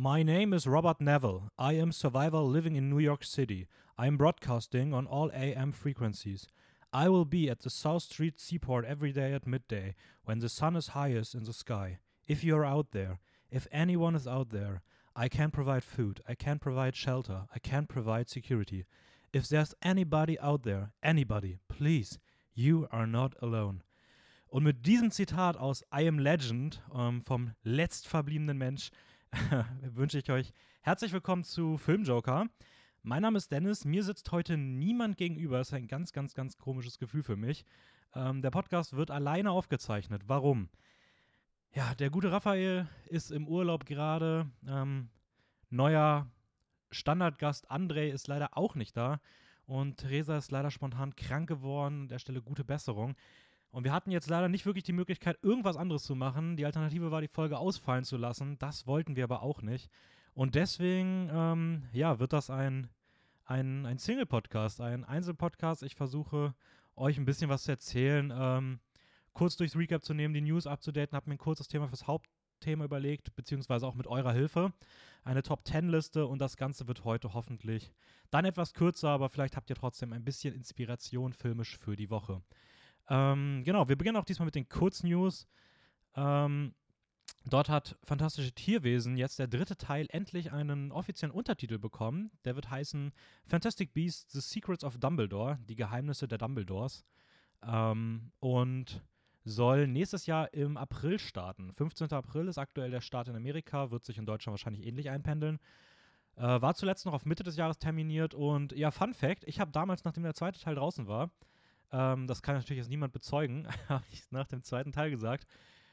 [0.00, 1.50] My name is Robert Neville.
[1.58, 3.66] I am survivor living in New York City.
[3.98, 6.46] I am broadcasting on all AM frequencies.
[6.92, 10.76] I will be at the South Street Seaport every day at midday when the sun
[10.76, 11.98] is highest in the sky.
[12.28, 13.18] If you are out there,
[13.50, 14.82] if anyone is out there,
[15.16, 18.84] I can provide food, I can provide shelter, I can provide security.
[19.32, 22.20] If there's anybody out there, anybody, please,
[22.54, 23.82] you are not alone.
[24.48, 28.92] Und mit diesem Zitat aus I Am Legend ähm, vom letztverbliebenen Mensch
[29.82, 32.46] wünsche ich euch herzlich willkommen zu Filmjoker.
[33.02, 35.58] Mein Name ist Dennis, mir sitzt heute niemand gegenüber.
[35.58, 37.64] Das ist ein ganz, ganz, ganz komisches Gefühl für mich.
[38.14, 40.22] Ähm, der Podcast wird alleine aufgezeichnet.
[40.26, 40.68] Warum?
[41.74, 44.50] Ja, der gute Raphael ist im Urlaub gerade.
[44.66, 45.10] Ähm,
[45.68, 46.30] neuer
[46.90, 49.20] Standardgast André ist leider auch nicht da.
[49.66, 52.02] Und Theresa ist leider spontan krank geworden.
[52.02, 53.14] An der Stelle gute Besserung.
[53.70, 56.56] Und wir hatten jetzt leider nicht wirklich die Möglichkeit, irgendwas anderes zu machen.
[56.56, 58.58] Die Alternative war, die Folge ausfallen zu lassen.
[58.58, 59.90] Das wollten wir aber auch nicht.
[60.34, 62.88] Und deswegen, ähm, ja, wird das ein,
[63.44, 65.82] ein, ein Single-Podcast, ein Einzelpodcast.
[65.82, 66.54] Ich versuche,
[66.96, 68.80] euch ein bisschen was zu erzählen, ähm,
[69.32, 72.84] kurz durchs Recap zu nehmen, die News abzudaten, habe mir ein kurzes Thema fürs Hauptthema
[72.84, 74.72] überlegt, beziehungsweise auch mit eurer Hilfe.
[75.24, 77.92] Eine Top-10-Liste und das Ganze wird heute hoffentlich
[78.30, 82.42] dann etwas kürzer, aber vielleicht habt ihr trotzdem ein bisschen Inspiration filmisch für die Woche.
[83.08, 85.46] Ähm, genau, wir beginnen auch diesmal mit den Kurznews.
[86.14, 86.74] Ähm,
[87.46, 92.30] dort hat Fantastische Tierwesen jetzt der dritte Teil endlich einen offiziellen Untertitel bekommen.
[92.44, 93.12] Der wird heißen
[93.46, 97.04] Fantastic Beasts: The Secrets of Dumbledore, die Geheimnisse der Dumbledores.
[97.66, 99.02] Ähm, und
[99.44, 101.72] soll nächstes Jahr im April starten.
[101.72, 102.12] 15.
[102.12, 105.58] April ist aktuell der Start in Amerika, wird sich in Deutschland wahrscheinlich ähnlich einpendeln.
[106.36, 109.72] Äh, war zuletzt noch auf Mitte des Jahres terminiert und ja, Fun Fact: Ich habe
[109.72, 111.30] damals, nachdem der zweite Teil draußen war,
[111.92, 115.46] ähm, das kann natürlich jetzt niemand bezeugen, habe ich nach dem zweiten Teil gesagt,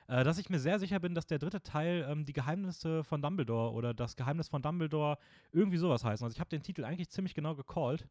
[0.08, 3.22] äh, dass ich mir sehr sicher bin, dass der dritte Teil ähm, die Geheimnisse von
[3.22, 5.18] Dumbledore oder das Geheimnis von Dumbledore
[5.52, 6.22] irgendwie sowas heißt.
[6.22, 8.08] Also ich habe den Titel eigentlich ziemlich genau gecallt.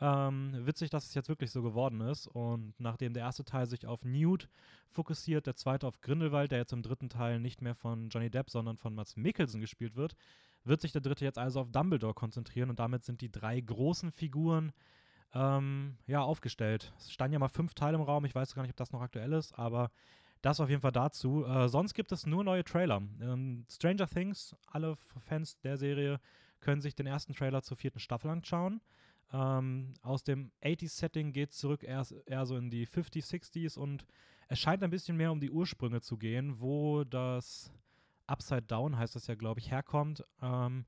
[0.00, 2.28] Ähm, witzig, dass es jetzt wirklich so geworden ist.
[2.28, 4.48] Und nachdem der erste Teil sich auf Newt
[4.90, 8.50] fokussiert, der zweite auf Grindelwald, der jetzt im dritten Teil nicht mehr von Johnny Depp,
[8.50, 10.14] sondern von Mats Mikkelsen gespielt wird,
[10.64, 12.70] wird sich der dritte jetzt also auf Dumbledore konzentrieren.
[12.70, 14.72] Und damit sind die drei großen Figuren
[15.34, 16.92] ähm, ja, aufgestellt.
[16.98, 19.00] Es standen ja mal fünf Teile im Raum, ich weiß gar nicht, ob das noch
[19.00, 19.90] aktuell ist, aber
[20.42, 21.44] das auf jeden Fall dazu.
[21.44, 23.02] Äh, sonst gibt es nur neue Trailer.
[23.20, 24.96] Ähm, Stranger Things, alle
[25.26, 26.20] Fans der Serie
[26.60, 28.80] können sich den ersten Trailer zur vierten Staffel anschauen.
[29.32, 34.06] Ähm, aus dem 80s-Setting geht es zurück eher, eher so in die 50s, 60s und
[34.48, 37.70] es scheint ein bisschen mehr um die Ursprünge zu gehen, wo das
[38.26, 40.24] Upside Down heißt das ja, glaube ich, herkommt.
[40.40, 40.86] Ähm,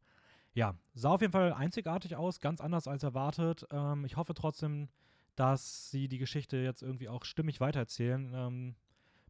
[0.54, 3.66] ja, sah auf jeden Fall einzigartig aus, ganz anders als erwartet.
[3.70, 4.88] Ähm, ich hoffe trotzdem,
[5.36, 8.32] dass sie die Geschichte jetzt irgendwie auch stimmig weitererzählen.
[8.34, 8.74] Ähm,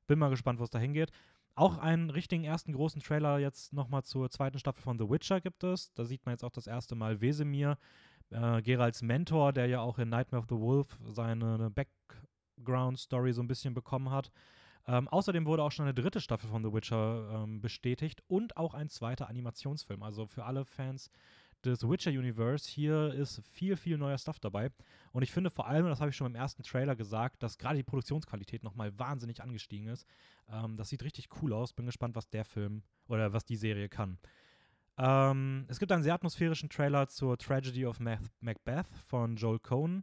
[0.07, 1.11] bin mal gespannt, wo es da hingeht.
[1.55, 5.63] Auch einen richtigen ersten großen Trailer jetzt nochmal zur zweiten Staffel von The Witcher gibt
[5.63, 5.93] es.
[5.95, 7.77] Da sieht man jetzt auch das erste Mal Wesemir,
[8.31, 13.49] äh, Geralds Mentor, der ja auch in Nightmare of the Wolf seine Background-Story so ein
[13.49, 14.31] bisschen bekommen hat.
[14.91, 18.75] Ähm, außerdem wurde auch schon eine dritte Staffel von The Witcher ähm, bestätigt und auch
[18.75, 20.03] ein zweiter Animationsfilm.
[20.03, 21.13] Also für alle Fans
[21.65, 24.71] des Witcher Universe, hier ist viel, viel neuer Stuff dabei.
[25.13, 27.77] Und ich finde vor allem, das habe ich schon beim ersten Trailer gesagt, dass gerade
[27.77, 30.09] die Produktionsqualität nochmal wahnsinnig angestiegen ist.
[30.49, 31.73] Ähm, das sieht richtig cool aus.
[31.73, 34.19] Bin gespannt, was der Film oder was die Serie kann.
[34.99, 40.03] Ähm, es gibt einen sehr atmosphärischen Trailer zur Tragedy of Macbeth von Joel Cohn,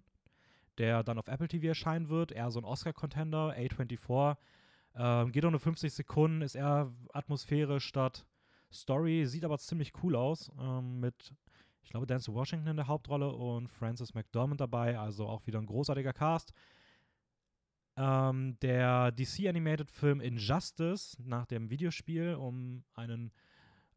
[0.77, 2.31] der dann auf Apple TV erscheinen wird.
[2.31, 4.37] Eher so ein Oscar-Contender, A24
[4.97, 8.25] ähm, geht auch nur 50 Sekunden, ist eher Atmosphäre statt
[8.71, 10.51] Story, sieht aber ziemlich cool aus.
[10.59, 11.33] Ähm, mit,
[11.83, 15.67] ich glaube, Dance Washington in der Hauptrolle und Francis McDormand dabei, also auch wieder ein
[15.67, 16.51] großartiger Cast.
[17.95, 23.31] Ähm, der DC Animated Film Injustice nach dem Videospiel um einen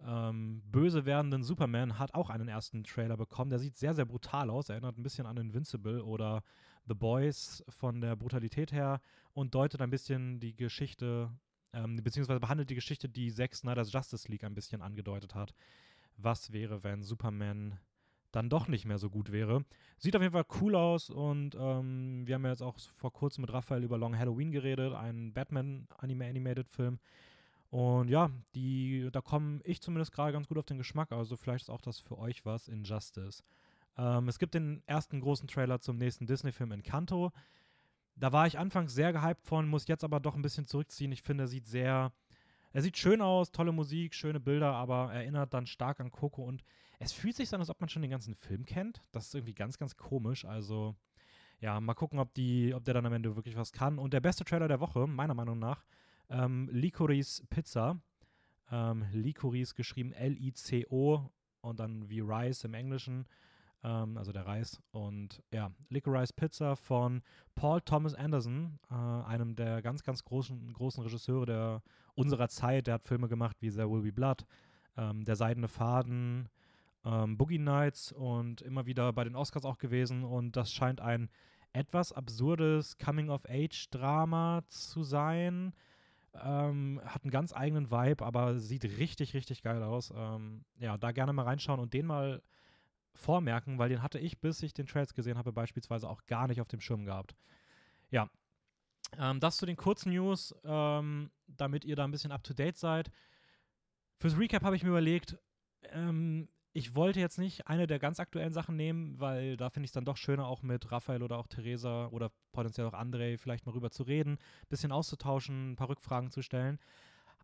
[0.07, 3.51] ähm, böse werdenden Superman hat auch einen ersten Trailer bekommen.
[3.51, 4.69] Der sieht sehr, sehr brutal aus.
[4.69, 6.43] Erinnert ein bisschen an Invincible oder
[6.91, 9.01] The Boys von der Brutalität her
[9.33, 11.31] und deutet ein bisschen die Geschichte,
[11.73, 15.55] ähm, beziehungsweise behandelt die Geschichte, die Zack Snyder's Justice League ein bisschen angedeutet hat.
[16.17, 17.79] Was wäre, wenn Superman
[18.33, 19.65] dann doch nicht mehr so gut wäre.
[19.99, 23.43] Sieht auf jeden Fall cool aus und ähm, wir haben ja jetzt auch vor kurzem
[23.43, 26.99] mit Raphael über Long Halloween geredet, einen Batman-Animated-Film.
[27.71, 31.13] Und ja, die, da komme ich zumindest gerade ganz gut auf den Geschmack.
[31.13, 33.45] Also vielleicht ist auch das für euch was, Injustice.
[34.01, 37.33] Ähm, es gibt den ersten großen Trailer zum nächsten Disney-Film Encanto.
[38.17, 41.13] Da war ich anfangs sehr gehypt von, muss jetzt aber doch ein bisschen zurückziehen.
[41.13, 42.13] Ich finde, er sieht sehr,
[42.73, 46.65] er sieht schön aus, tolle Musik, schöne Bilder, aber erinnert dann stark an Coco und
[46.99, 49.03] es fühlt sich an, als ob man schon den ganzen Film kennt.
[49.13, 50.45] Das ist irgendwie ganz, ganz komisch.
[50.45, 50.97] Also
[51.61, 53.99] ja, mal gucken, ob, die, ob der dann am Ende wirklich was kann.
[53.99, 55.85] Und der beste Trailer der Woche, meiner Meinung nach,
[56.31, 58.01] ähm, Licorice Pizza.
[58.71, 61.31] Ähm, Licorice geschrieben L-I-C-O
[61.61, 63.27] und dann wie Rice im Englischen,
[63.83, 64.81] ähm, also der Reis.
[64.93, 67.23] Und ja, Licorice Pizza von
[67.55, 71.83] Paul Thomas Anderson, äh, einem der ganz, ganz großen, großen Regisseure der,
[72.15, 72.87] unserer Zeit.
[72.87, 74.47] Der hat Filme gemacht wie There Will Be Blood,
[74.97, 76.49] ähm, Der Seidene Faden,
[77.05, 80.25] ähm, Boogie Nights und immer wieder bei den Oscars auch gewesen.
[80.25, 81.31] Und das scheint ein
[81.73, 85.73] etwas absurdes Coming-of-Age-Drama zu sein.
[86.35, 90.13] Ähm, hat einen ganz eigenen Vibe, aber sieht richtig, richtig geil aus.
[90.15, 92.43] Ähm, ja, da gerne mal reinschauen und den mal
[93.15, 96.61] vormerken, weil den hatte ich, bis ich den Trails gesehen habe, beispielsweise auch gar nicht
[96.61, 97.35] auf dem Schirm gehabt.
[98.11, 98.29] Ja,
[99.19, 102.77] ähm, das zu den kurzen News, ähm, damit ihr da ein bisschen up to date
[102.77, 103.11] seid.
[104.19, 105.39] Fürs Recap habe ich mir überlegt,
[105.91, 109.89] ähm, ich wollte jetzt nicht eine der ganz aktuellen Sachen nehmen, weil da finde ich
[109.91, 113.67] es dann doch schöner, auch mit Raphael oder auch Theresa oder potenziell auch André vielleicht
[113.67, 116.79] mal rüber zu reden, ein bisschen auszutauschen, ein paar Rückfragen zu stellen.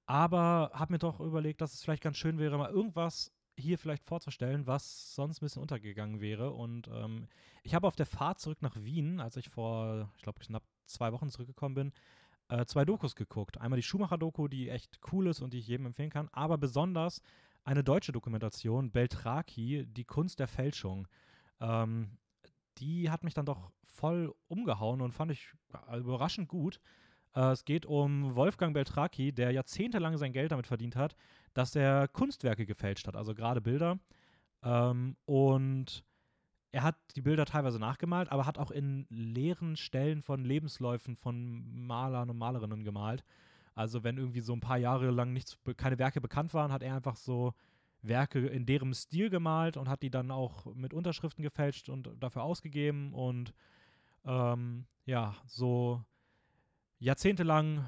[0.06, 4.04] Aber habe mir doch überlegt, dass es vielleicht ganz schön wäre, mal irgendwas hier vielleicht
[4.04, 6.52] vorzustellen, was sonst ein bisschen untergegangen wäre.
[6.52, 7.26] Und ähm,
[7.62, 11.12] ich habe auf der Fahrt zurück nach Wien, als ich vor, ich glaube, knapp zwei
[11.12, 11.92] Wochen zurückgekommen bin,
[12.48, 13.58] äh, zwei Dokus geguckt.
[13.58, 17.22] Einmal die Schumacher-Doku, die echt cool ist und die ich jedem empfehlen kann, aber besonders
[17.64, 21.08] eine deutsche Dokumentation, Beltraki, die Kunst der Fälschung.
[21.60, 22.18] Ähm,
[22.78, 25.48] die hat mich dann doch voll umgehauen und fand ich
[25.92, 26.80] überraschend gut.
[27.34, 31.16] Äh, es geht um Wolfgang Beltraki, der jahrzehntelang sein Geld damit verdient hat,
[31.56, 33.98] dass er Kunstwerke gefälscht hat, also gerade Bilder.
[34.62, 36.04] Ähm, und
[36.70, 41.86] er hat die Bilder teilweise nachgemalt, aber hat auch in leeren Stellen von Lebensläufen von
[41.86, 43.24] Malern und Malerinnen gemalt.
[43.74, 46.94] Also wenn irgendwie so ein paar Jahre lang nichts, keine Werke bekannt waren, hat er
[46.94, 47.54] einfach so
[48.02, 52.42] Werke in deren Stil gemalt und hat die dann auch mit Unterschriften gefälscht und dafür
[52.42, 53.54] ausgegeben und
[54.26, 56.04] ähm, ja, so
[56.98, 57.84] jahrzehntelang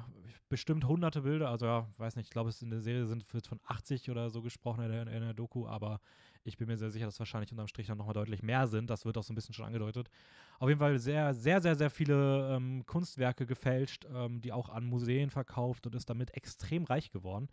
[0.49, 3.59] bestimmt hunderte Bilder, also ja, weiß nicht, ich glaube, es in der Serie sind von
[3.67, 6.01] 80 oder so gesprochen in der, in der Doku, aber
[6.43, 8.89] ich bin mir sehr sicher, dass wahrscheinlich unterm Strich dann nochmal deutlich mehr sind.
[8.89, 10.09] Das wird auch so ein bisschen schon angedeutet.
[10.57, 14.85] Auf jeden Fall sehr, sehr, sehr, sehr viele ähm, Kunstwerke gefälscht, ähm, die auch an
[14.85, 17.49] Museen verkauft und ist damit extrem reich geworden.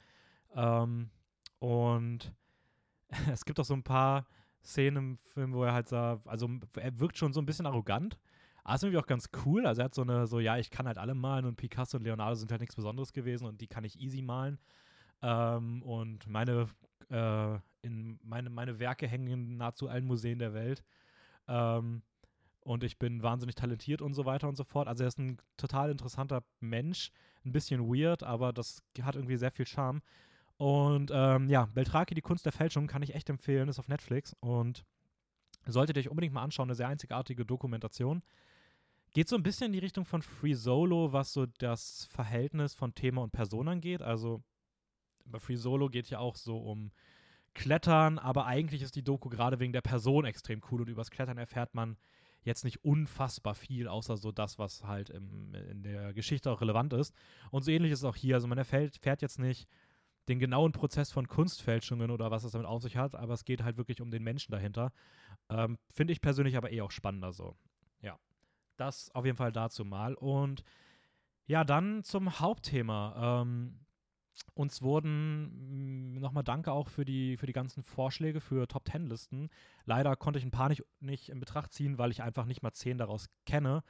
[0.55, 1.11] Ähm,
[1.59, 2.33] und
[3.31, 4.27] es gibt auch so ein paar
[4.65, 8.19] Szenen im Film, wo er halt so, also er wirkt schon so ein bisschen arrogant.
[8.67, 9.65] Aber ist irgendwie auch ganz cool.
[9.65, 12.03] Also er hat so eine, so, ja, ich kann halt alle malen und Picasso und
[12.03, 14.59] Leonardo sind halt nichts Besonderes gewesen und die kann ich easy malen.
[15.23, 16.67] Ähm, und meine,
[17.09, 20.83] äh, in meine, meine Werke hängen in nahezu allen Museen der Welt.
[21.47, 22.03] Ähm,
[22.59, 24.89] und ich bin wahnsinnig talentiert und so weiter und so fort.
[24.89, 27.13] Also er ist ein total interessanter Mensch,
[27.45, 30.03] ein bisschen weird, aber das hat irgendwie sehr viel Charme.
[30.57, 34.35] Und ähm, ja, Beltraki, die Kunst der Fälschung, kann ich echt empfehlen, ist auf Netflix
[34.41, 34.85] und
[35.67, 38.25] solltet ihr euch unbedingt mal anschauen, eine sehr einzigartige Dokumentation.
[39.13, 42.95] Geht so ein bisschen in die Richtung von Free Solo, was so das Verhältnis von
[42.95, 44.03] Thema und Person angeht.
[44.03, 44.43] Also
[45.25, 46.93] bei Free Solo geht ja auch so um
[47.55, 51.39] Klettern, aber eigentlich ist die Doku gerade wegen der Person extrem cool und übers Klettern
[51.39, 51.97] erfährt man
[52.43, 56.93] jetzt nicht unfassbar viel, außer so das, was halt im, in der Geschichte auch relevant
[56.93, 57.15] ist.
[57.51, 58.37] Und so ähnlich ist es auch hier.
[58.37, 59.69] Also man erfährt, erfährt jetzt nicht
[60.29, 63.63] den genauen Prozess von Kunstfälschungen oder was es damit auf sich hat, aber es geht
[63.63, 64.93] halt wirklich um den Menschen dahinter.
[65.49, 67.57] Ähm, Finde ich persönlich aber eh auch spannender so.
[68.77, 70.15] Das auf jeden Fall dazu mal.
[70.15, 70.63] Und
[71.47, 73.43] ja, dann zum Hauptthema.
[73.43, 73.87] Ähm,
[74.55, 79.07] uns wurden mm, nochmal Danke auch für die, für die ganzen Vorschläge für Top Ten
[79.07, 79.49] Listen.
[79.85, 82.73] Leider konnte ich ein paar nicht, nicht in Betracht ziehen, weil ich einfach nicht mal
[82.73, 83.83] zehn daraus kenne.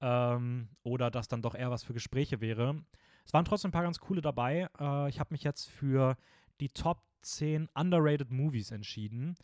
[0.00, 2.82] Ähm, oder das dann doch eher was für Gespräche wäre.
[3.24, 4.68] Es waren trotzdem ein paar ganz coole dabei.
[4.80, 6.16] Äh, ich habe mich jetzt für
[6.60, 9.36] die Top 10 Underrated Movies entschieden.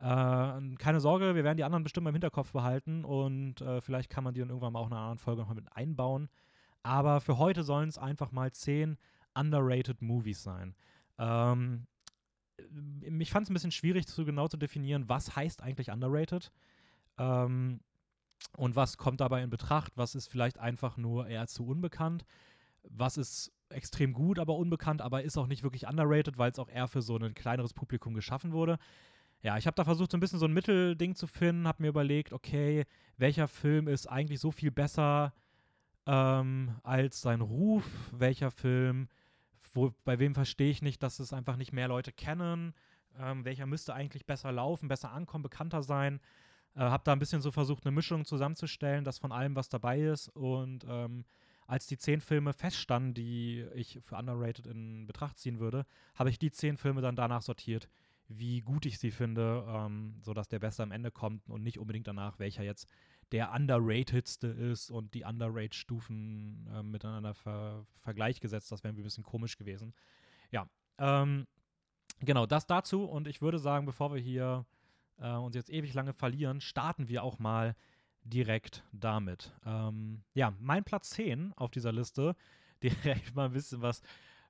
[0.00, 4.24] Äh, keine Sorge, wir werden die anderen bestimmt im Hinterkopf behalten und äh, vielleicht kann
[4.24, 6.28] man die dann irgendwann mal auch in einer anderen Folge nochmal mit einbauen.
[6.82, 8.98] Aber für heute sollen es einfach mal 10
[9.34, 10.74] Underrated Movies sein.
[11.18, 11.86] Ähm,
[13.18, 16.52] ich fand es ein bisschen schwierig, zu genau zu definieren, was heißt eigentlich underrated
[17.18, 17.80] ähm,
[18.56, 22.24] und was kommt dabei in Betracht, was ist vielleicht einfach nur eher zu unbekannt
[22.90, 26.68] was ist extrem gut, aber unbekannt, aber ist auch nicht wirklich underrated, weil es auch
[26.68, 28.78] eher für so ein kleineres Publikum geschaffen wurde.
[29.44, 31.90] Ja, ich habe da versucht, so ein bisschen so ein Mittelding zu finden, habe mir
[31.90, 32.86] überlegt, okay,
[33.18, 35.34] welcher Film ist eigentlich so viel besser
[36.06, 37.84] ähm, als sein Ruf?
[38.12, 39.06] Welcher Film,
[39.74, 42.72] wo, bei wem verstehe ich nicht, dass es einfach nicht mehr Leute kennen?
[43.18, 46.20] Ähm, welcher müsste eigentlich besser laufen, besser ankommen, bekannter sein?
[46.74, 50.00] Äh, habe da ein bisschen so versucht, eine Mischung zusammenzustellen, dass von allem was dabei
[50.00, 51.26] ist und ähm,
[51.66, 55.84] als die zehn Filme feststanden, die ich für underrated in Betracht ziehen würde,
[56.14, 57.90] habe ich die zehn Filme dann danach sortiert,
[58.38, 62.06] wie gut ich sie finde, ähm, sodass der Beste am Ende kommt und nicht unbedingt
[62.06, 62.88] danach, welcher jetzt
[63.32, 68.70] der underratedste ist und die Underrate-Stufen äh, miteinander ver Vergleich gesetzt.
[68.70, 69.94] Das wäre ein bisschen komisch gewesen.
[70.50, 71.46] Ja, Ähm,
[72.20, 73.04] genau, das dazu.
[73.04, 74.66] Und ich würde sagen, bevor wir hier
[75.18, 77.74] äh, uns jetzt ewig lange verlieren, starten wir auch mal
[78.24, 79.52] direkt damit.
[79.64, 82.36] Ähm, ja, mein Platz 10 auf dieser Liste,
[82.82, 84.02] direkt mal ein bisschen was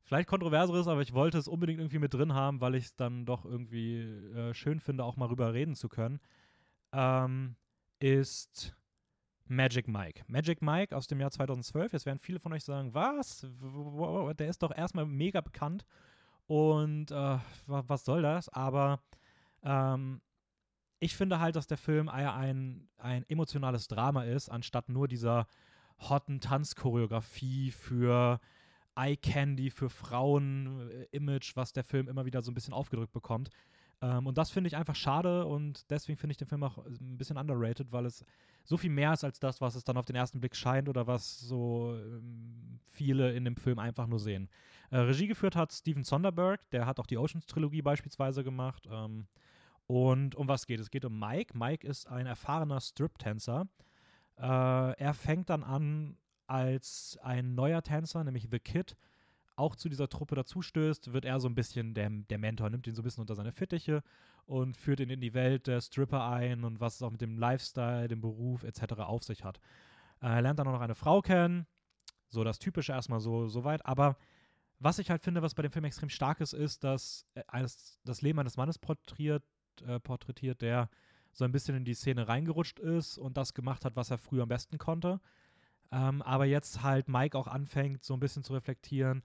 [0.04, 3.26] vielleicht kontroverseres, aber ich wollte es unbedingt irgendwie mit drin haben, weil ich es dann
[3.26, 6.20] doch irgendwie äh, schön finde, auch mal rüber reden zu können,
[6.92, 7.56] ähm,
[7.99, 8.76] ist
[9.46, 10.25] Magic Mike.
[10.26, 11.92] Magic Mike aus dem Jahr 2012.
[11.92, 13.46] Jetzt werden viele von euch sagen, was?
[14.38, 15.84] Der ist doch erstmal mega bekannt
[16.46, 18.49] und äh, was soll das?
[18.49, 19.00] Aber
[19.62, 20.20] ähm,
[21.00, 25.46] ich finde halt, dass der Film ein, ein emotionales Drama ist, anstatt nur dieser
[25.99, 28.40] hotten Tanzchoreografie für
[28.96, 33.50] Eye Candy, für Frauen-Image, äh, was der Film immer wieder so ein bisschen aufgedrückt bekommt.
[34.02, 37.16] Ähm, und das finde ich einfach schade und deswegen finde ich den Film auch ein
[37.16, 38.24] bisschen underrated, weil es
[38.64, 41.06] so viel mehr ist als das, was es dann auf den ersten Blick scheint oder
[41.06, 44.48] was so ähm, viele in dem Film einfach nur sehen.
[44.90, 48.88] Äh, Regie geführt hat Steven Sonderberg, der hat auch die Oceans-Trilogie beispielsweise gemacht.
[48.90, 49.26] Ähm,
[49.86, 50.86] und um was geht es?
[50.86, 51.56] Es geht um Mike.
[51.56, 53.68] Mike ist ein erfahrener Strip-Tänzer.
[54.36, 58.96] Äh, er fängt dann an als ein neuer Tänzer, nämlich The Kid,
[59.56, 62.94] auch zu dieser Truppe dazustößt, wird er so ein bisschen der, der Mentor, nimmt ihn
[62.94, 64.02] so ein bisschen unter seine Fittiche
[64.46, 67.38] und führt ihn in die Welt der Stripper ein und was es auch mit dem
[67.38, 68.94] Lifestyle, dem Beruf etc.
[68.98, 69.60] auf sich hat.
[70.20, 71.66] Er lernt dann auch noch eine Frau kennen,
[72.28, 74.16] so das Typische erstmal so, so weit, aber
[74.80, 78.22] was ich halt finde, was bei dem Film extrem stark ist, ist, dass eines, das
[78.22, 79.44] Leben eines Mannes porträtiert,
[79.86, 80.90] äh, porträtiert, der
[81.32, 84.42] so ein bisschen in die Szene reingerutscht ist und das gemacht hat, was er früher
[84.42, 85.20] am besten konnte.
[85.94, 89.22] Ähm, aber jetzt halt Mike auch anfängt, so ein bisschen zu reflektieren,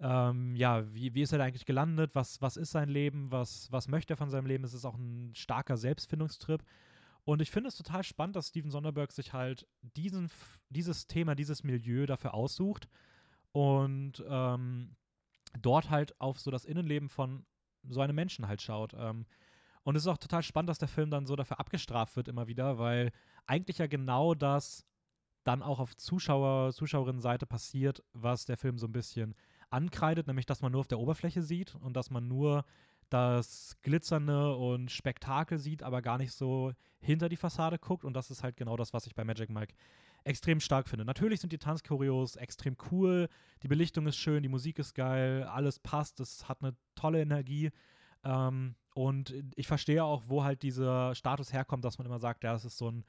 [0.00, 2.10] ähm, ja, wie, wie ist er da eigentlich gelandet?
[2.14, 3.32] Was, was ist sein Leben?
[3.32, 4.64] Was, was möchte er von seinem Leben?
[4.64, 6.62] Es ist auch ein starker Selbstfindungstrip.
[7.24, 10.30] Und ich finde es total spannend, dass Steven Sonderberg sich halt diesen,
[10.68, 12.86] dieses Thema, dieses Milieu dafür aussucht
[13.52, 14.96] und ähm,
[15.58, 17.46] dort halt auf so das Innenleben von
[17.88, 18.92] so einem Menschen halt schaut.
[18.94, 19.24] Ähm,
[19.84, 22.46] und es ist auch total spannend, dass der Film dann so dafür abgestraft wird immer
[22.46, 23.10] wieder, weil
[23.46, 24.84] eigentlich ja genau das
[25.44, 29.34] dann auch auf Zuschauer, Zuschauerinnenseite passiert, was der Film so ein bisschen
[29.70, 32.64] ankreidet, nämlich dass man nur auf der Oberfläche sieht und dass man nur
[33.10, 38.04] das Glitzernde und Spektakel sieht, aber gar nicht so hinter die Fassade guckt.
[38.04, 39.74] Und das ist halt genau das, was ich bei Magic Mike
[40.24, 41.04] extrem stark finde.
[41.04, 43.28] Natürlich sind die Tanzchoreos extrem cool,
[43.62, 47.70] die Belichtung ist schön, die Musik ist geil, alles passt, es hat eine tolle Energie.
[48.24, 52.52] Ähm, und ich verstehe auch, wo halt dieser Status herkommt, dass man immer sagt, ja,
[52.52, 53.04] das ist so ein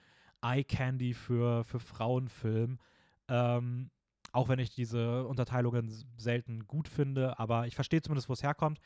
[0.46, 2.80] Eye Candy für, für Frauenfilm.
[3.28, 3.90] Ähm,
[4.32, 8.80] auch wenn ich diese Unterteilungen selten gut finde, aber ich verstehe zumindest, wo es herkommt.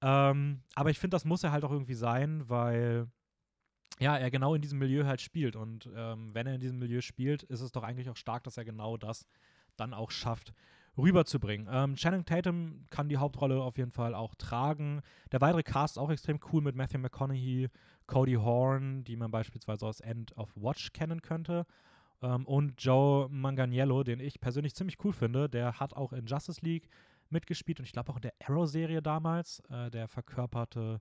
[0.00, 3.08] Ähm, aber ich finde, das muss er halt auch irgendwie sein, weil
[3.98, 5.56] ja, er genau in diesem Milieu halt spielt.
[5.56, 8.56] Und ähm, wenn er in diesem Milieu spielt, ist es doch eigentlich auch stark, dass
[8.56, 9.26] er genau das
[9.76, 10.52] dann auch schafft,
[10.96, 11.68] rüberzubringen.
[11.70, 15.00] Ähm, Channing Tatum kann die Hauptrolle auf jeden Fall auch tragen.
[15.32, 17.68] Der weitere Cast ist auch extrem cool mit Matthew McConaughey,
[18.08, 21.64] Cody Horn, die man beispielsweise aus End of Watch kennen könnte.
[22.20, 25.48] Ähm, und Joe Manganiello, den ich persönlich ziemlich cool finde.
[25.48, 26.88] Der hat auch in Justice League
[27.30, 29.60] mitgespielt und ich glaube auch in der Arrow-Serie damals.
[29.70, 31.00] Äh, der verkörperte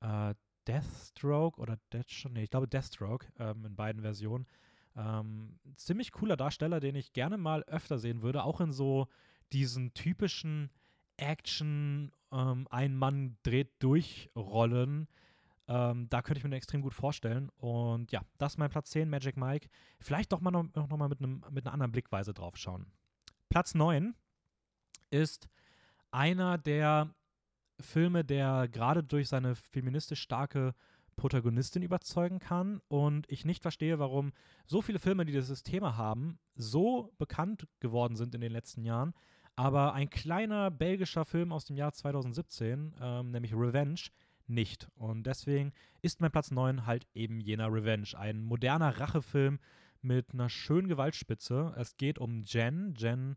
[0.00, 0.34] äh,
[0.68, 4.46] Deathstroke oder Deathstroke, nee, ich glaube Deathstroke ähm, in beiden Versionen.
[4.94, 9.08] Ähm, ziemlich cooler Darsteller, den ich gerne mal öfter sehen würde, auch in so
[9.52, 10.70] diesen typischen
[11.16, 12.66] Action, ähm,
[15.68, 17.50] ähm, da könnte ich mir den extrem gut vorstellen.
[17.56, 19.68] Und ja, das ist mein Platz 10, Magic Mike.
[20.00, 22.86] Vielleicht doch mal noch, noch mal mit, einem, mit einer anderen Blickweise drauf schauen.
[23.48, 24.14] Platz 9
[25.10, 25.48] ist
[26.10, 27.14] einer der
[27.80, 30.74] Filme, der gerade durch seine feministisch starke
[31.16, 34.32] Protagonistin überzeugen kann und ich nicht verstehe, warum
[34.66, 39.14] so viele Filme, die dieses Thema haben, so bekannt geworden sind in den letzten Jahren.
[39.56, 44.00] Aber ein kleiner belgischer Film aus dem Jahr 2017, ähm, nämlich Revenge,
[44.48, 44.88] nicht.
[44.96, 45.72] Und deswegen
[46.02, 48.08] ist mein Platz 9 halt eben jener Revenge.
[48.16, 49.58] Ein moderner Rachefilm
[50.02, 51.74] mit einer schönen Gewaltspitze.
[51.76, 52.94] Es geht um Jen.
[52.96, 53.36] Jen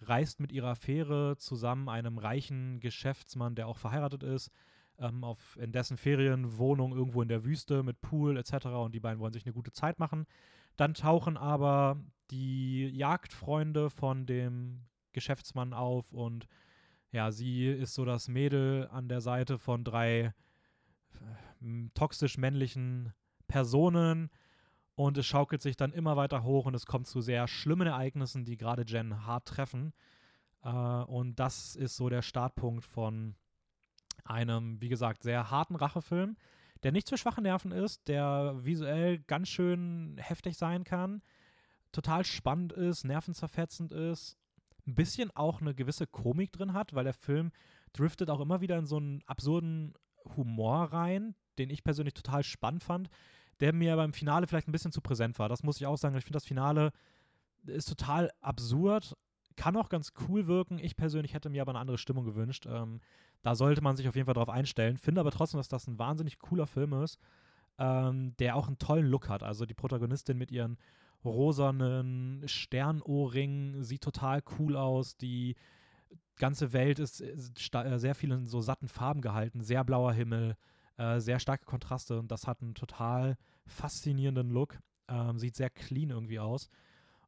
[0.00, 4.50] reist mit ihrer Affäre zusammen einem reichen Geschäftsmann, der auch verheiratet ist,
[4.98, 8.66] ähm, auf, in dessen Ferienwohnung irgendwo in der Wüste mit Pool etc.
[8.66, 10.26] Und die beiden wollen sich eine gute Zeit machen.
[10.76, 14.82] Dann tauchen aber die Jagdfreunde von dem
[15.12, 16.46] Geschäftsmann auf und
[17.12, 20.34] ja, sie ist so das Mädel an der Seite von drei
[21.94, 23.12] toxisch männlichen
[23.46, 24.30] Personen
[24.94, 28.44] und es schaukelt sich dann immer weiter hoch und es kommt zu sehr schlimmen Ereignissen,
[28.44, 29.92] die gerade Jen hart treffen.
[30.62, 33.34] Äh, und das ist so der Startpunkt von
[34.24, 36.36] einem, wie gesagt, sehr harten Rachefilm,
[36.82, 41.22] der nicht für schwache Nerven ist, der visuell ganz schön heftig sein kann,
[41.92, 44.36] total spannend ist, nervenzerfetzend ist
[44.86, 47.52] ein bisschen auch eine gewisse Komik drin hat, weil der Film
[47.92, 49.94] driftet auch immer wieder in so einen absurden
[50.36, 53.10] Humor rein, den ich persönlich total spannend fand,
[53.60, 55.48] der mir beim Finale vielleicht ein bisschen zu präsent war.
[55.48, 56.16] Das muss ich auch sagen.
[56.16, 56.92] Ich finde, das Finale
[57.66, 59.16] ist total absurd,
[59.56, 60.78] kann auch ganz cool wirken.
[60.78, 62.66] Ich persönlich hätte mir aber eine andere Stimmung gewünscht.
[62.66, 63.00] Ähm,
[63.42, 64.98] da sollte man sich auf jeden Fall drauf einstellen.
[64.98, 67.18] Finde aber trotzdem, dass das ein wahnsinnig cooler Film ist,
[67.78, 69.42] ähm, der auch einen tollen Look hat.
[69.42, 70.78] Also die Protagonistin mit ihren
[71.24, 75.16] rosanen Sternohrringen sieht total cool aus.
[75.16, 75.56] Die
[76.36, 79.62] ganze Welt ist, äh, sehr viel in so satten Farben gehalten.
[79.62, 80.56] Sehr blauer Himmel,
[80.96, 83.36] äh, sehr starke Kontraste und das hat einen total
[83.66, 84.78] faszinierenden Look.
[85.08, 86.68] Ähm, sieht sehr clean irgendwie aus.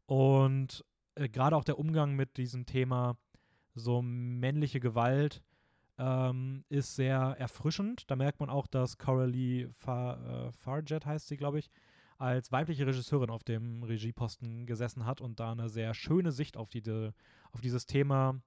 [0.07, 0.85] Und
[1.15, 3.17] äh, gerade auch der Umgang mit diesem Thema
[3.75, 5.43] so männliche Gewalt
[5.99, 8.11] ähm, ist sehr erfrischend.
[8.11, 11.71] Da merkt man auch, dass Coralie Far, äh, Farjet heißt sie, glaube ich,
[12.19, 16.71] als weibliche Regisseurin auf dem Regieposten gesessen hat und da eine sehr schöne Sicht auf,
[16.71, 16.83] die,
[17.53, 18.41] auf dieses Thema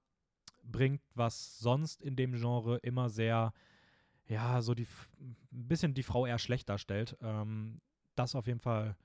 [0.62, 3.52] bringt, was sonst in dem Genre immer sehr,
[4.26, 4.86] ja, so die,
[5.20, 7.16] ein bisschen die Frau eher schlecht darstellt.
[7.22, 7.80] Ähm,
[8.16, 8.96] das auf jeden Fall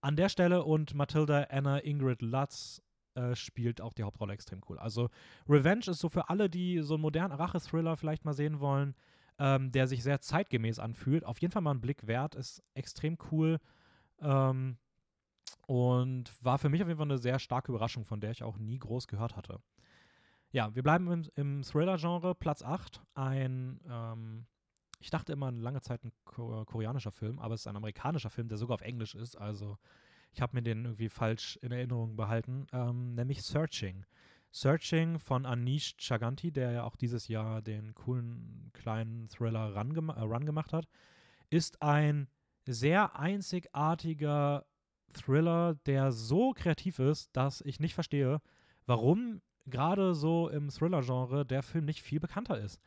[0.00, 2.82] an der Stelle und Matilda Anna Ingrid Lutz
[3.14, 4.78] äh, spielt auch die Hauptrolle extrem cool.
[4.78, 5.08] Also
[5.48, 8.94] Revenge ist so für alle, die so einen modernen Rache-Thriller vielleicht mal sehen wollen,
[9.38, 11.24] ähm, der sich sehr zeitgemäß anfühlt.
[11.24, 13.58] Auf jeden Fall mal einen Blick wert, ist extrem cool.
[14.20, 14.76] Ähm,
[15.66, 18.58] und war für mich auf jeden Fall eine sehr starke Überraschung, von der ich auch
[18.58, 19.60] nie groß gehört hatte.
[20.52, 22.34] Ja, wir bleiben im, im Thriller-Genre.
[22.34, 24.46] Platz 8, ein, ähm,
[25.00, 28.58] ich dachte immer lange Zeit ein koreanischer Film, aber es ist ein amerikanischer Film, der
[28.58, 29.36] sogar auf Englisch ist.
[29.36, 29.76] Also
[30.32, 34.04] ich habe mir den irgendwie falsch in Erinnerung behalten, ähm, nämlich Searching.
[34.52, 40.20] Searching von Anish Chaganti, der ja auch dieses Jahr den coolen kleinen Thriller Run, äh,
[40.20, 40.86] Run gemacht hat,
[41.50, 42.28] ist ein
[42.66, 44.64] sehr einzigartiger
[45.12, 48.40] Thriller, der so kreativ ist, dass ich nicht verstehe,
[48.86, 52.80] warum gerade so im Thriller-Genre der Film nicht viel bekannter ist.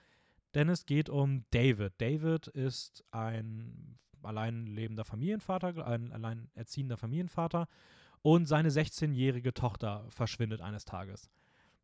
[0.56, 1.94] Denn es geht um David.
[2.00, 7.68] David ist ein allein lebender Familienvater, ein allein erziehender Familienvater
[8.22, 11.30] und seine 16-jährige Tochter verschwindet eines Tages.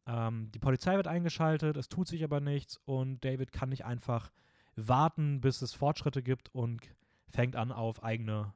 [0.07, 4.31] Ähm, die Polizei wird eingeschaltet, es tut sich aber nichts und David kann nicht einfach
[4.75, 6.81] warten, bis es Fortschritte gibt und
[7.29, 8.53] fängt an, auf eigene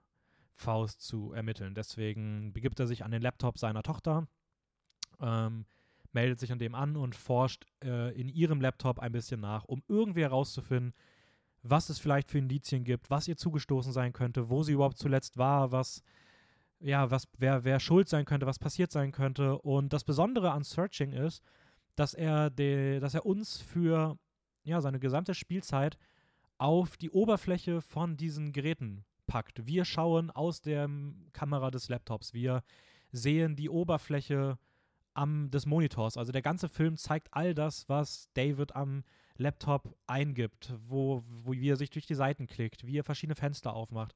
[0.54, 1.74] Faust zu ermitteln.
[1.74, 4.28] Deswegen begibt er sich an den Laptop seiner Tochter.
[5.22, 5.66] Ähm,
[6.12, 9.84] meldet sich an dem an und forscht äh, in ihrem Laptop ein bisschen nach, um
[9.88, 10.94] irgendwie herauszufinden,
[11.62, 15.38] was es vielleicht für Indizien gibt, was ihr zugestoßen sein könnte, wo sie überhaupt zuletzt
[15.38, 16.04] war, was,
[16.80, 19.58] ja, was, wer, wer schuld sein könnte, was passiert sein könnte.
[19.60, 21.44] Und das Besondere an Searching ist,
[21.96, 24.18] dass er, de, dass er uns für
[24.64, 25.98] ja, seine gesamte Spielzeit
[26.58, 29.66] auf die Oberfläche von diesen Geräten packt.
[29.66, 30.90] Wir schauen aus der
[31.34, 32.64] Kamera des Laptops, wir
[33.12, 34.58] sehen die Oberfläche
[35.14, 36.18] am, des Monitors.
[36.18, 39.04] Also der ganze Film zeigt all das, was David am
[39.38, 43.74] Laptop eingibt, wo, wo wie er sich durch die Seiten klickt, wie er verschiedene Fenster
[43.74, 44.14] aufmacht.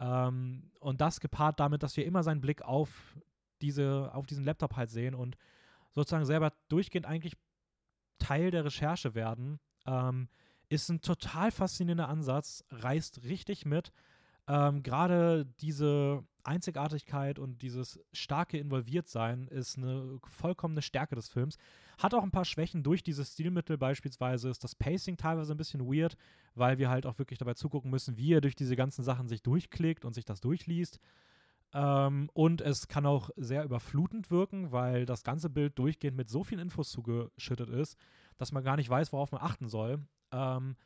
[0.00, 3.16] Ähm, und das gepaart damit, dass wir immer seinen Blick auf,
[3.62, 5.36] diese, auf diesen Laptop halt sehen und
[5.92, 7.36] sozusagen selber durchgehend eigentlich
[8.18, 10.28] Teil der Recherche werden, ähm,
[10.68, 13.92] ist ein total faszinierender Ansatz, reißt richtig mit.
[14.48, 21.56] Ähm, Gerade diese Einzigartigkeit und dieses starke Involviertsein ist eine vollkommene Stärke des Films.
[21.98, 23.76] Hat auch ein paar Schwächen durch dieses Stilmittel.
[23.76, 26.16] Beispielsweise ist das Pacing teilweise ein bisschen weird,
[26.54, 29.42] weil wir halt auch wirklich dabei zugucken müssen, wie er durch diese ganzen Sachen sich
[29.42, 31.00] durchklickt und sich das durchliest.
[31.72, 36.44] Ähm, und es kann auch sehr überflutend wirken, weil das ganze Bild durchgehend mit so
[36.44, 37.96] vielen Infos zugeschüttet ist,
[38.38, 40.06] dass man gar nicht weiß, worauf man achten soll.
[40.30, 40.76] Ähm,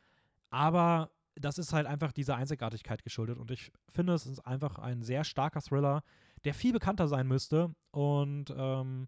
[0.49, 1.11] aber
[1.41, 3.37] das ist halt einfach dieser Einzigartigkeit geschuldet.
[3.37, 6.03] Und ich finde, es ist einfach ein sehr starker Thriller,
[6.43, 9.07] der viel bekannter sein müsste und ähm,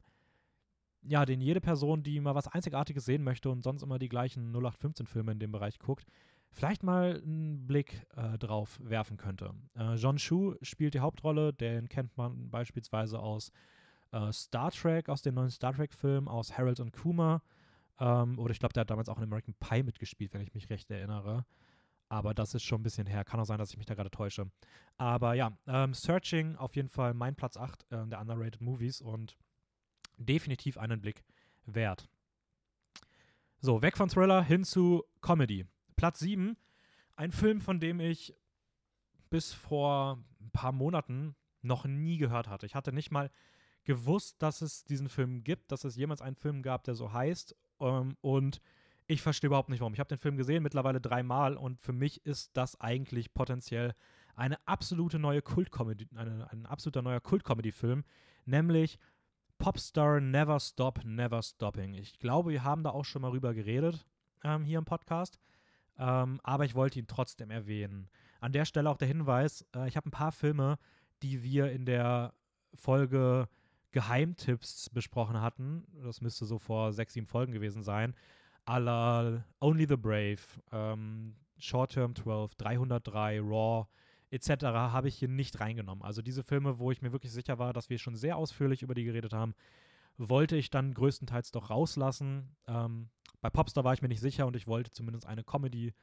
[1.06, 4.56] ja, den jede Person, die mal was Einzigartiges sehen möchte und sonst immer die gleichen
[4.56, 6.06] 0815-Filme in dem Bereich guckt,
[6.52, 9.54] vielleicht mal einen Blick äh, drauf werfen könnte.
[9.76, 13.52] Äh, John Shu spielt die Hauptrolle, den kennt man beispielsweise aus
[14.12, 17.42] äh, Star Trek, aus den neuen Star Trek-Filmen, aus Harold und Kuma.
[18.00, 20.70] Ähm, oder ich glaube, der hat damals auch in American Pie mitgespielt, wenn ich mich
[20.70, 21.46] recht erinnere.
[22.10, 23.24] Aber das ist schon ein bisschen her.
[23.24, 24.50] Kann auch sein, dass ich mich da gerade täusche.
[24.98, 29.38] Aber ja, ähm, Searching auf jeden Fall mein Platz 8 äh, der Underrated Movies und
[30.18, 31.24] definitiv einen Blick
[31.66, 32.08] wert.
[33.60, 35.66] So, weg von Thriller hin zu Comedy.
[35.96, 36.58] Platz 7,
[37.16, 38.36] ein Film, von dem ich
[39.30, 42.66] bis vor ein paar Monaten noch nie gehört hatte.
[42.66, 43.32] Ich hatte nicht mal
[43.84, 47.56] gewusst, dass es diesen Film gibt, dass es jemals einen Film gab, der so heißt.
[47.80, 48.62] Ähm, und
[49.14, 49.94] ich verstehe überhaupt nicht warum.
[49.94, 53.94] Ich habe den Film gesehen, mittlerweile dreimal und für mich ist das eigentlich potenziell
[54.36, 58.04] eine absolute neue Kultkomödie, eine, ein absoluter neuer Kultkomödie-Film,
[58.46, 58.98] nämlich
[59.60, 61.94] Popstar Never Stop, Never Stopping.
[61.94, 64.06] Ich glaube, wir haben da auch schon mal rüber geredet.
[64.44, 65.40] ähm, hier im Podcast.
[65.98, 68.10] Ähm, aber ich wollte ihn trotzdem erwähnen.
[68.40, 70.78] An der Stelle auch der Hinweis: äh, Ich habe ein paar Filme,
[71.22, 72.34] die wir in der
[72.74, 73.48] Folge
[73.92, 75.86] Geheimtipps besprochen hatten.
[76.04, 78.16] Das müsste so vor sechs, sieben Folgen gewesen sein.
[78.66, 80.40] A la Only the Brave,
[80.72, 83.88] ähm, Short Term 12, 303, Raw,
[84.32, 84.64] etc.
[84.66, 86.04] habe ich hier nicht reingenommen.
[86.04, 88.96] Also diese Filme, wo ich mir wirklich sicher war, dass wir schon sehr ausführlich über
[88.96, 89.54] die geredet haben,
[90.18, 92.56] wollte ich dann größtenteils doch rauslassen.
[92.68, 93.10] Ähm,
[93.42, 95.94] bei Popstar war ich mir nicht sicher und ich wollte zumindest eine Comedy,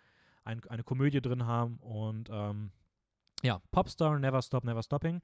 [0.45, 1.79] ein, eine Komödie drin haben.
[1.79, 2.73] Und ähm,
[3.43, 5.21] ja, Popstar, Never Stop, Never Stopping.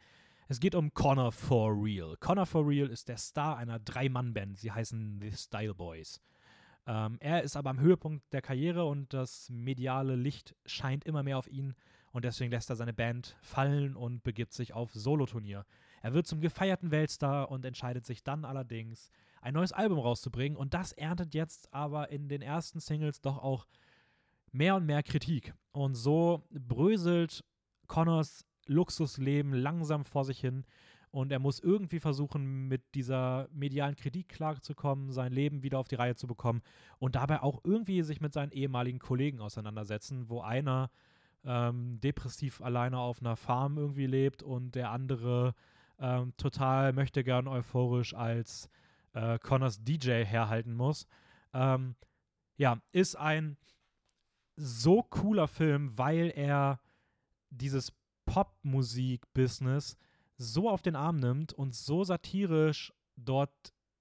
[0.49, 2.17] Es geht um Connor for Real.
[2.19, 4.59] Connor for Real ist der Star einer Drei-Mann-Band.
[4.59, 6.21] Sie heißen The Style Boys.
[6.87, 11.39] Ähm, er ist aber am Höhepunkt der Karriere und das mediale Licht scheint immer mehr
[11.39, 11.75] auf ihn
[12.13, 15.67] und deswegen lässt er seine Band fallen und begibt sich auf Soloturnier.
[16.03, 19.11] Er wird zum gefeierten Weltstar und entscheidet sich dann allerdings,
[19.43, 23.67] ein neues Album rauszubringen und das erntet jetzt aber in den ersten Singles doch auch
[24.53, 25.55] mehr und mehr Kritik.
[25.73, 27.45] Und so bröselt
[27.87, 30.65] Connors Luxusleben langsam vor sich hin
[31.17, 35.95] und er muss irgendwie versuchen, mit dieser medialen Kritik klarzukommen, sein Leben wieder auf die
[35.95, 36.61] Reihe zu bekommen
[36.99, 40.91] und dabei auch irgendwie sich mit seinen ehemaligen Kollegen auseinandersetzen, wo einer
[41.43, 45.55] ähm, depressiv alleine auf einer Farm irgendwie lebt und der andere
[45.99, 48.69] ähm, total möchte gern euphorisch als
[49.15, 51.07] äh, Connors DJ herhalten muss.
[51.55, 51.97] Ähm,
[52.59, 53.57] ja, ist ein
[54.57, 56.79] so cooler Film, weil er
[57.49, 57.95] dieses
[58.27, 59.97] Popmusik-Business
[60.39, 63.53] so auf den Arm nimmt und so satirisch dort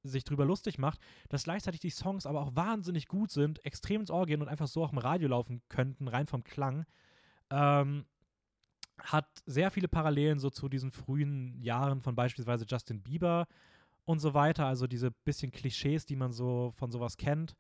[0.04, 4.12] sich drüber lustig macht, dass gleichzeitig die Songs aber auch wahnsinnig gut sind, extrem ins
[4.12, 6.86] Ohr gehen und einfach so auch im Radio laufen könnten, rein vom Klang.
[7.50, 8.06] Ähm,
[9.00, 13.48] hat sehr viele Parallelen so zu diesen frühen Jahren von beispielsweise Justin Bieber
[14.06, 14.66] und so weiter.
[14.66, 17.56] Also diese bisschen Klischees, die man so von sowas kennt,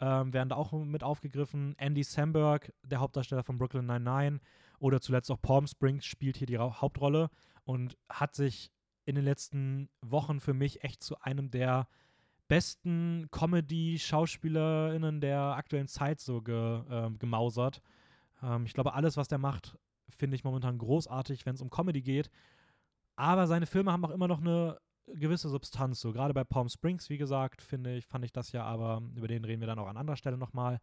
[0.00, 1.74] ähm, werden da auch mit aufgegriffen.
[1.78, 4.40] Andy Samberg, der Hauptdarsteller von Brooklyn Nine-Nine,
[4.80, 7.30] oder zuletzt auch Palm Springs spielt hier die Hauptrolle
[7.64, 8.72] und hat sich
[9.04, 11.86] in den letzten Wochen für mich echt zu einem der
[12.48, 17.80] besten Comedy-SchauspielerInnen der aktuellen Zeit so ge, äh, gemausert.
[18.42, 22.02] Ähm, ich glaube, alles, was der macht, finde ich momentan großartig, wenn es um Comedy
[22.02, 22.30] geht.
[23.14, 26.00] Aber seine Filme haben auch immer noch eine gewisse Substanz.
[26.00, 29.28] So gerade bei Palm Springs, wie gesagt, finde ich, fand ich das ja, aber über
[29.28, 30.80] den reden wir dann auch an anderer Stelle nochmal.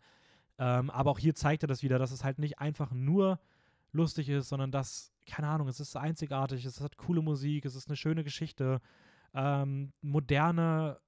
[0.59, 3.39] Ähm, aber auch hier zeigt er das wieder, dass es halt nicht einfach nur
[3.91, 7.87] lustig ist, sondern dass, keine Ahnung, es ist einzigartig, es hat coole Musik, es ist
[7.87, 8.81] eine schöne Geschichte,
[9.33, 10.99] ähm, moderne,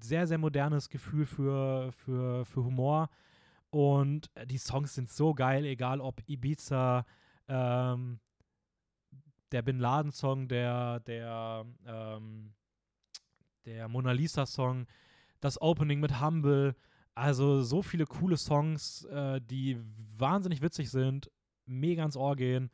[0.00, 3.08] sehr, sehr modernes Gefühl für, für, für Humor.
[3.70, 7.04] Und die Songs sind so geil, egal ob Ibiza,
[7.48, 8.20] ähm,
[9.50, 12.54] der Bin Laden-Song, der, der, ähm,
[13.64, 14.86] der Mona Lisa-Song,
[15.40, 16.76] das Opening mit Humble.
[17.14, 19.78] Also so viele coole Songs, äh, die
[20.18, 21.30] wahnsinnig witzig sind,
[21.66, 22.70] mega ins Ohr gehen.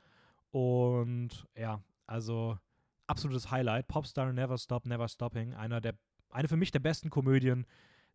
[0.50, 2.59] Und ja, also
[3.07, 3.88] absolutes Highlight.
[3.88, 5.55] Popstar Never Stop, Never Stopping.
[5.55, 5.94] Einer der,
[6.31, 7.66] eine für mich der besten Komödien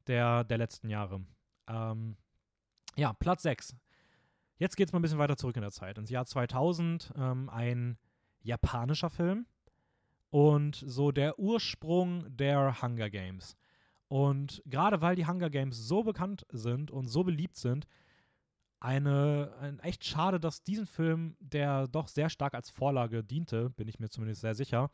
[0.08, 1.26] der, der letzten Jahre.
[1.68, 2.18] Ähm,
[2.96, 3.76] ja, Platz 6.
[4.58, 5.98] Jetzt geht es mal ein bisschen weiter zurück in der Zeit.
[5.98, 7.98] Ins Jahr 2000, ähm, ein
[8.42, 9.46] japanischer Film
[10.30, 13.58] und so der Ursprung der Hunger Games.
[14.08, 17.88] Und gerade weil die Hunger Games so bekannt sind und so beliebt sind,
[18.80, 23.88] eine, ein, echt schade, dass diesen Film, der doch sehr stark als Vorlage diente, bin
[23.88, 24.92] ich mir zumindest sehr sicher,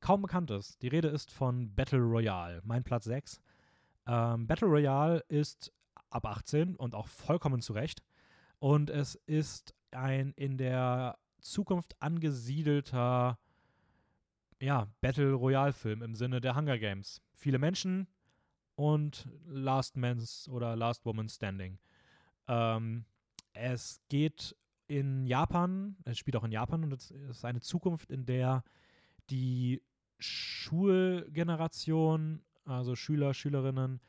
[0.00, 0.80] kaum bekannt ist.
[0.82, 3.40] Die Rede ist von Battle Royale, mein Platz 6.
[4.06, 5.72] Ähm, Battle Royale ist
[6.10, 8.02] ab 18 und auch vollkommen zu Recht.
[8.58, 13.38] Und es ist ein in der Zukunft angesiedelter
[14.60, 17.20] ja, Battle Royale-Film im Sinne der Hunger Games.
[17.34, 18.08] Viele Menschen
[18.74, 21.78] und Last Man's oder Last Woman Standing.
[22.48, 23.04] Ähm,
[23.56, 24.56] es geht
[24.88, 28.62] in Japan, es spielt auch in Japan und es ist eine Zukunft, in der
[29.30, 29.82] die
[30.18, 34.00] Schulgeneration, also Schüler, Schülerinnen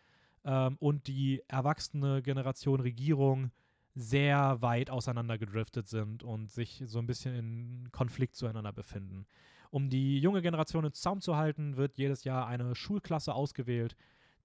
[0.45, 3.49] ähm, und die erwachsene Generation Regierung
[3.95, 9.25] sehr weit auseinandergedriftet sind und sich so ein bisschen in Konflikt zueinander befinden.
[9.71, 13.95] Um die junge Generation in Zaum zu halten, wird jedes Jahr eine Schulklasse ausgewählt,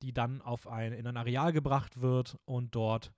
[0.00, 3.12] die dann auf ein, in ein Areal gebracht wird und dort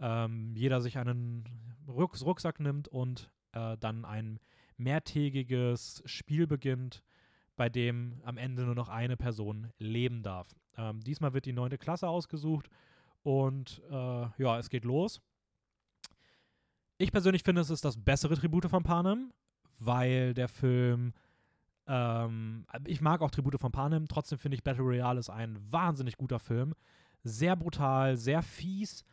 [0.00, 1.44] ähm, jeder sich einen
[1.86, 4.40] Rucks Rucksack nimmt und äh, dann ein
[4.76, 7.02] mehrtägiges Spiel beginnt,
[7.56, 10.54] bei dem am Ende nur noch eine Person leben darf.
[10.76, 12.70] Ähm, diesmal wird die neunte Klasse ausgesucht
[13.22, 15.20] und äh, ja, es geht los.
[16.96, 19.32] Ich persönlich finde, es ist das bessere Tribute von Panem,
[19.78, 21.12] weil der Film.
[21.86, 26.16] Ähm, ich mag auch Tribute von Panem, trotzdem finde ich Battle Royale ist ein wahnsinnig
[26.16, 26.74] guter Film.
[27.22, 29.04] Sehr brutal, sehr fies,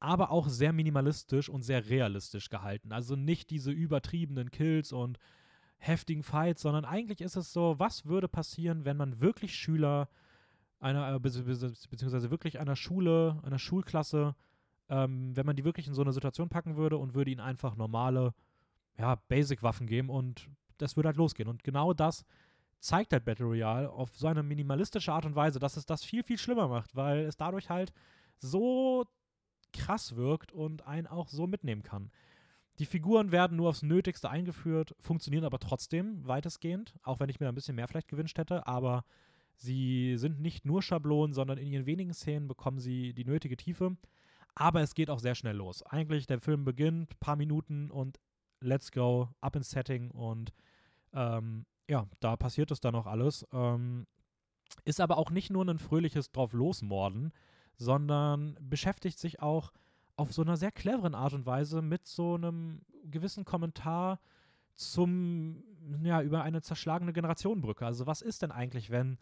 [0.00, 2.92] aber auch sehr minimalistisch und sehr realistisch gehalten.
[2.92, 5.18] Also nicht diese übertriebenen Kills und
[5.78, 10.08] heftigen Fights, sondern eigentlich ist es so, was würde passieren, wenn man wirklich Schüler
[10.80, 14.34] einer, äh, beziehungsweise wirklich einer Schule, einer Schulklasse,
[14.88, 17.76] ähm, wenn man die wirklich in so eine Situation packen würde und würde ihnen einfach
[17.76, 18.34] normale,
[18.96, 21.48] ja, Basic-Waffen geben und das würde halt losgehen.
[21.48, 22.24] Und genau das
[22.80, 26.22] zeigt halt Battle Royale auf so eine minimalistische Art und Weise, dass es das viel,
[26.22, 27.92] viel schlimmer macht, weil es dadurch halt
[28.38, 29.04] so
[29.72, 32.10] krass wirkt und einen auch so mitnehmen kann.
[32.78, 37.48] Die Figuren werden nur aufs Nötigste eingeführt, funktionieren aber trotzdem weitestgehend, auch wenn ich mir
[37.48, 39.04] ein bisschen mehr vielleicht gewünscht hätte, aber
[39.56, 43.96] sie sind nicht nur Schablonen, sondern in ihren wenigen Szenen bekommen sie die nötige Tiefe.
[44.54, 45.82] Aber es geht auch sehr schnell los.
[45.84, 48.18] Eigentlich, der Film beginnt, paar Minuten und
[48.60, 50.52] let's go, up in Setting und
[51.12, 53.46] ähm, ja, da passiert es dann auch alles.
[53.52, 54.06] Ähm,
[54.84, 57.32] ist aber auch nicht nur ein fröhliches drauf losmorden,
[57.78, 59.72] sondern beschäftigt sich auch
[60.16, 64.20] auf so einer sehr cleveren Art und Weise mit so einem gewissen Kommentar
[64.74, 65.62] zum,
[66.02, 67.86] ja, über eine zerschlagene Generationenbrücke.
[67.86, 69.18] Also was ist denn eigentlich, wenn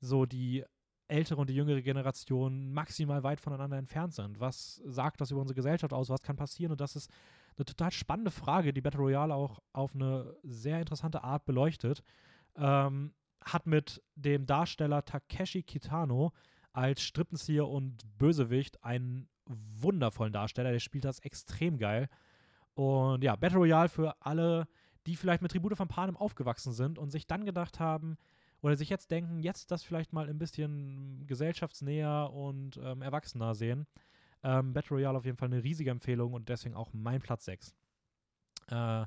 [0.00, 0.64] so die
[1.08, 4.38] ältere und die jüngere Generation maximal weit voneinander entfernt sind?
[4.38, 6.10] Was sagt das über unsere Gesellschaft aus?
[6.10, 6.72] Was kann passieren?
[6.72, 7.10] Und das ist
[7.56, 12.02] eine total spannende Frage, die Battle Royale auch auf eine sehr interessante Art beleuchtet.
[12.56, 16.32] Ähm, hat mit dem Darsteller Takeshi Kitano
[16.74, 20.72] als Strippenzieher und Bösewicht einen wundervollen Darsteller.
[20.72, 22.08] Der spielt das extrem geil.
[22.74, 24.66] Und ja, Battle Royale für alle,
[25.06, 28.18] die vielleicht mit Tribute von Panem aufgewachsen sind und sich dann gedacht haben,
[28.64, 33.86] oder sich jetzt denken, jetzt das vielleicht mal ein bisschen gesellschaftsnäher und ähm, erwachsener sehen.
[34.42, 37.74] Ähm, Battle Royale auf jeden Fall eine riesige Empfehlung und deswegen auch mein Platz 6.
[38.68, 39.04] Äh,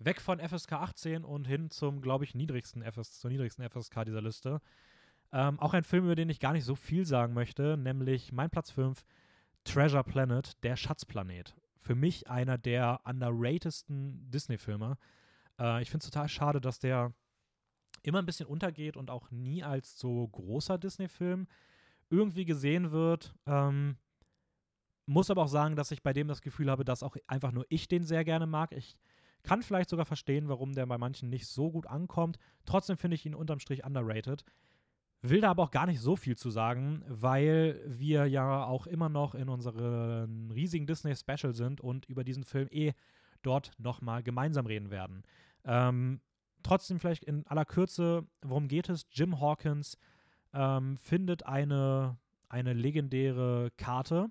[0.00, 4.20] weg von FSK 18 und hin zum, glaube ich, niedrigsten FS, zur niedrigsten FSK dieser
[4.20, 4.60] Liste.
[5.32, 8.50] Ähm, auch ein Film, über den ich gar nicht so viel sagen möchte, nämlich mein
[8.50, 9.04] Platz 5,
[9.64, 11.54] Treasure Planet, der Schatzplanet.
[11.78, 14.98] Für mich einer der underratedsten Disney-Filme.
[15.58, 17.12] Äh, ich finde es total schade, dass der
[18.02, 21.46] immer ein bisschen untergeht und auch nie als so großer Disney-Film
[22.08, 23.34] irgendwie gesehen wird.
[23.46, 23.96] Ähm,
[25.06, 27.66] muss aber auch sagen, dass ich bei dem das Gefühl habe, dass auch einfach nur
[27.68, 28.72] ich den sehr gerne mag.
[28.72, 28.96] Ich
[29.42, 32.38] kann vielleicht sogar verstehen, warum der bei manchen nicht so gut ankommt.
[32.64, 34.44] Trotzdem finde ich ihn unterm Strich underrated.
[35.22, 39.10] Will da aber auch gar nicht so viel zu sagen, weil wir ja auch immer
[39.10, 42.92] noch in unserem riesigen Disney-Special sind und über diesen Film eh
[43.42, 45.22] dort nochmal gemeinsam reden werden.
[45.64, 46.20] Ähm,
[46.62, 49.06] trotzdem vielleicht in aller Kürze, worum geht es?
[49.10, 49.98] Jim Hawkins
[50.54, 52.16] ähm, findet eine,
[52.48, 54.30] eine legendäre Karte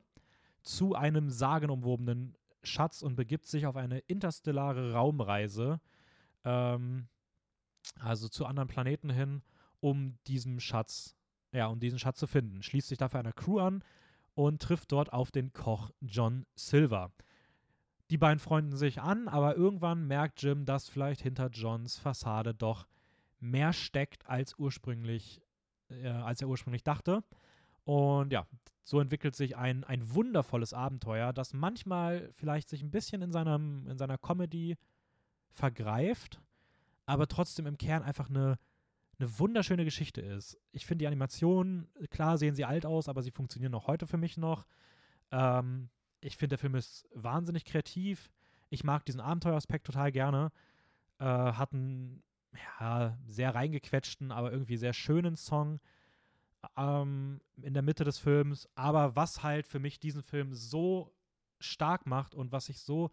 [0.63, 5.79] zu einem sagenumwobenen Schatz und begibt sich auf eine interstellare Raumreise,
[6.43, 7.07] ähm,
[7.99, 9.43] also zu anderen Planeten hin
[9.79, 11.15] um diesen Schatz,
[11.51, 12.61] ja, um diesen Schatz zu finden.
[12.63, 13.83] Schließt sich dafür einer Crew an
[14.35, 17.11] und trifft dort auf den Koch John Silver.
[18.09, 22.87] Die beiden freunden sich an, aber irgendwann merkt Jim, dass vielleicht hinter Johns Fassade doch
[23.39, 25.41] mehr steckt, als ursprünglich,
[25.89, 27.23] äh, als er ursprünglich dachte.
[27.83, 28.47] Und ja,
[28.83, 33.87] so entwickelt sich ein, ein wundervolles Abenteuer, das manchmal vielleicht sich ein bisschen in, seinem,
[33.87, 34.77] in seiner Comedy
[35.51, 36.41] vergreift,
[37.05, 38.57] aber trotzdem im Kern einfach eine
[39.19, 40.57] eine wunderschöne Geschichte ist.
[40.71, 44.17] Ich finde die Animationen, klar sehen sie alt aus, aber sie funktionieren auch heute für
[44.17, 44.65] mich noch.
[45.31, 45.89] Ähm,
[46.21, 48.31] ich finde, der Film ist wahnsinnig kreativ.
[48.69, 50.51] Ich mag diesen Abenteueraspekt total gerne.
[51.19, 52.23] Äh, hat einen
[52.79, 55.79] ja, sehr reingequetschten, aber irgendwie sehr schönen Song
[56.77, 58.69] ähm, in der Mitte des Films.
[58.75, 61.13] Aber was halt für mich diesen Film so
[61.59, 63.11] stark macht und was ich so,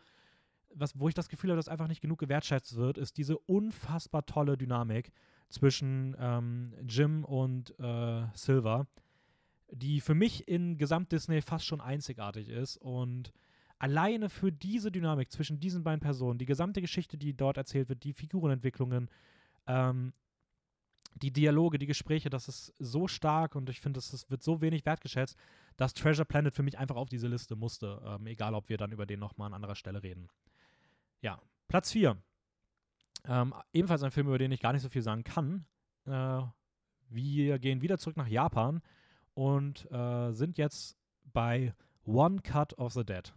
[0.75, 4.25] was, wo ich das Gefühl habe, dass einfach nicht genug gewertschätzt wird, ist diese unfassbar
[4.25, 5.13] tolle Dynamik
[5.49, 8.87] zwischen ähm, Jim und äh, Silver,
[9.71, 12.77] die für mich in Gesamt-Disney fast schon einzigartig ist.
[12.77, 13.33] Und
[13.79, 18.05] alleine für diese Dynamik zwischen diesen beiden Personen, die gesamte Geschichte, die dort erzählt wird,
[18.05, 19.09] die Figurenentwicklungen,
[19.67, 20.13] ähm,
[21.15, 24.85] die Dialoge, die Gespräche, das ist so stark und ich finde, es wird so wenig
[24.85, 25.37] wertgeschätzt,
[25.77, 28.03] dass Treasure Planet für mich einfach auf diese Liste musste.
[28.05, 30.29] Ähm, egal, ob wir dann über den nochmal an anderer Stelle reden.
[31.23, 32.17] Ja, Platz 4.
[33.29, 35.67] Ähm, ebenfalls ein Film, über den ich gar nicht so viel sagen kann.
[36.07, 36.43] Äh,
[37.09, 38.83] wir gehen wieder zurück nach Japan
[39.35, 40.97] und äh, sind jetzt
[41.33, 41.75] bei
[42.05, 43.35] One Cut of the Dead.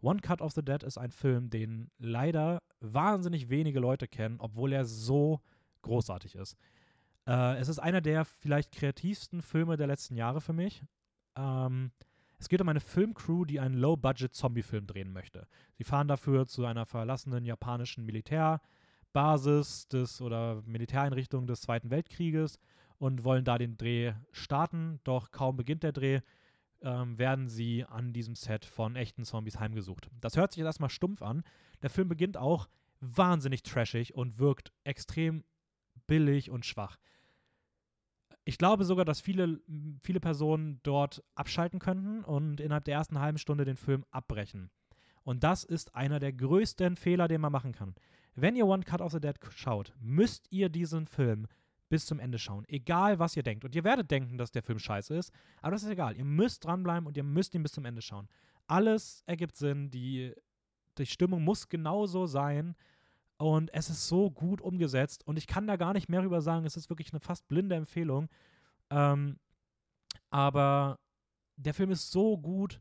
[0.00, 4.72] One Cut of the Dead ist ein Film, den leider wahnsinnig wenige Leute kennen, obwohl
[4.72, 5.40] er so
[5.82, 6.56] großartig ist.
[7.26, 10.84] Äh, es ist einer der vielleicht kreativsten Filme der letzten Jahre für mich.
[11.36, 11.90] Ähm,
[12.38, 15.46] es geht um eine Filmcrew, die einen Low-Budget-Zombie-Film drehen möchte.
[15.74, 18.60] Sie fahren dafür zu einer verlassenen japanischen Militär-
[19.16, 22.58] Basis des oder Militäreinrichtung des Zweiten Weltkrieges
[22.98, 25.00] und wollen da den Dreh starten.
[25.04, 26.20] Doch kaum beginnt der Dreh,
[26.82, 30.10] ähm, werden sie an diesem Set von echten Zombies heimgesucht.
[30.20, 31.44] Das hört sich jetzt erstmal stumpf an.
[31.80, 32.68] Der Film beginnt auch
[33.00, 35.44] wahnsinnig trashig und wirkt extrem
[36.06, 36.98] billig und schwach.
[38.44, 39.62] Ich glaube sogar, dass viele,
[40.02, 44.70] viele Personen dort abschalten könnten und innerhalb der ersten halben Stunde den Film abbrechen.
[45.22, 47.94] Und das ist einer der größten Fehler, den man machen kann.
[48.36, 51.46] Wenn ihr One Cut of the Dead schaut, müsst ihr diesen Film
[51.88, 52.64] bis zum Ende schauen.
[52.68, 53.64] Egal, was ihr denkt.
[53.64, 56.16] Und ihr werdet denken, dass der Film scheiße ist, aber das ist egal.
[56.16, 58.28] Ihr müsst dranbleiben und ihr müsst ihn bis zum Ende schauen.
[58.66, 59.90] Alles ergibt Sinn.
[59.90, 60.34] Die,
[60.98, 62.76] die Stimmung muss genauso sein.
[63.38, 65.26] Und es ist so gut umgesetzt.
[65.26, 66.66] Und ich kann da gar nicht mehr drüber sagen.
[66.66, 68.28] Es ist wirklich eine fast blinde Empfehlung.
[68.90, 69.38] Ähm,
[70.30, 70.98] aber
[71.56, 72.80] der Film ist so gut.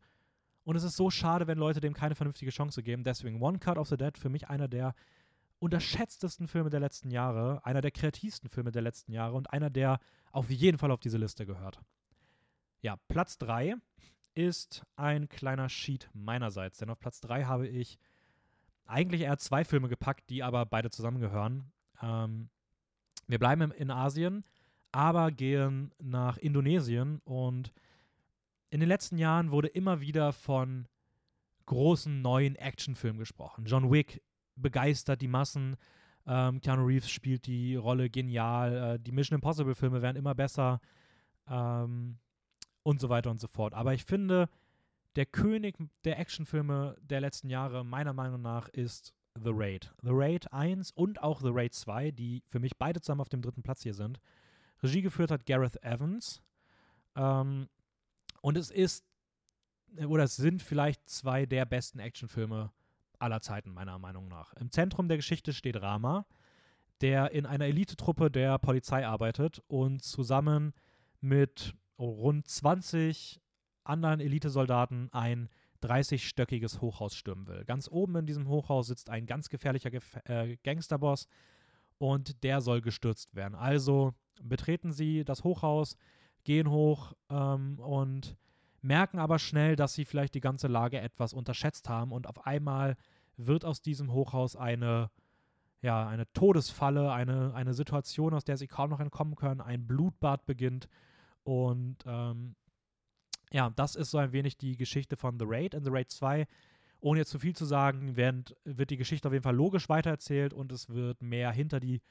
[0.63, 3.03] Und es ist so schade, wenn Leute dem keine vernünftige Chance geben.
[3.03, 4.95] Deswegen One Cut of the Dead für mich einer der
[5.59, 9.99] unterschätztesten Filme der letzten Jahre, einer der kreativsten Filme der letzten Jahre und einer, der
[10.31, 11.79] auf jeden Fall auf diese Liste gehört.
[12.81, 13.75] Ja, Platz 3
[14.35, 17.97] ist ein kleiner Sheet meinerseits, denn auf Platz 3 habe ich
[18.85, 21.71] eigentlich eher zwei Filme gepackt, die aber beide zusammengehören.
[22.01, 22.49] Ähm,
[23.27, 24.43] wir bleiben in Asien,
[24.91, 27.73] aber gehen nach Indonesien und
[28.69, 30.87] in den letzten Jahren wurde immer wieder von
[31.65, 33.65] großen neuen Actionfilmen gesprochen.
[33.65, 34.21] John Wick
[34.55, 35.75] begeistert die Massen.
[36.27, 38.95] Ähm, Keanu Reeves spielt die Rolle genial.
[38.95, 40.79] Äh, die Mission Impossible Filme werden immer besser
[41.47, 42.17] ähm,
[42.83, 43.73] und so weiter und so fort.
[43.73, 44.49] Aber ich finde,
[45.15, 49.93] der König der Actionfilme der letzten Jahre, meiner Meinung nach, ist The Raid.
[50.01, 53.41] The Raid 1 und auch The Raid 2, die für mich beide zusammen auf dem
[53.41, 54.19] dritten Platz hier sind.
[54.81, 56.41] Regie geführt hat Gareth Evans.
[57.15, 57.67] Ähm,
[58.41, 59.05] und es ist,
[60.07, 62.71] oder es sind vielleicht zwei der besten Actionfilme
[63.19, 64.53] aller Zeiten, meiner Meinung nach.
[64.53, 66.25] Im Zentrum der Geschichte steht Rama,
[67.01, 70.73] der in einer Elitetruppe der Polizei arbeitet und zusammen
[71.21, 73.41] mit rund 20
[73.83, 75.49] anderen Elitesoldaten ein
[75.83, 77.63] 30-stöckiges Hochhaus stürmen will.
[77.65, 81.27] Ganz oben in diesem Hochhaus sitzt ein ganz gefährlicher Gef äh, Gangsterboss
[81.97, 83.55] und der soll gestürzt werden.
[83.55, 85.97] Also betreten sie das Hochhaus,
[86.43, 88.35] gehen hoch ähm, und
[88.85, 92.97] merken aber schnell, dass sie vielleicht die ganze Lage etwas unterschätzt haben und auf einmal
[93.37, 95.09] wird aus diesem Hochhaus eine,
[95.81, 100.45] ja, eine Todesfalle, eine, eine Situation, aus der sie kaum noch entkommen können, ein Blutbad
[100.45, 100.87] beginnt
[101.43, 102.55] und ähm,
[103.51, 105.73] ja, das ist so ein wenig die Geschichte von The Raid.
[105.73, 106.47] In The Raid 2,
[106.99, 110.53] ohne jetzt zu viel zu sagen, wird, wird die Geschichte auf jeden Fall logisch weitererzählt
[110.53, 112.01] und es wird mehr hinter die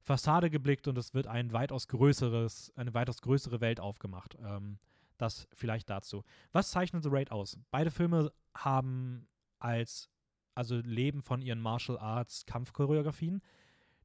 [0.00, 4.36] Fassade geblickt und es wird ein weitaus größeres, eine weitaus größere Welt aufgemacht.
[4.40, 4.78] Ähm,
[5.18, 6.24] das vielleicht dazu.
[6.52, 7.58] Was zeichnet The Raid aus?
[7.70, 10.08] Beide Filme haben als,
[10.54, 13.42] also leben von ihren Martial Arts Kampfchoreografien.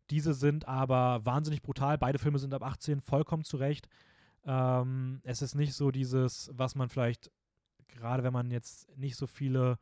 [0.09, 1.97] Diese sind aber wahnsinnig brutal.
[1.97, 3.87] Beide Filme sind ab 18 vollkommen zurecht.
[4.43, 7.31] Ähm, es ist nicht so dieses, was man vielleicht,
[7.87, 9.77] gerade wenn man jetzt nicht so viele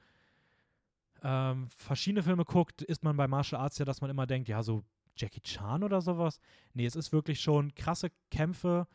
[1.23, 4.63] ähm, verschiedene Filme guckt, ist man bei Martial Arts ja, dass man immer denkt, ja,
[4.63, 4.83] so
[5.15, 6.39] Jackie Chan oder sowas.
[6.73, 8.87] Nee, es ist wirklich schon krasse Kämpfe,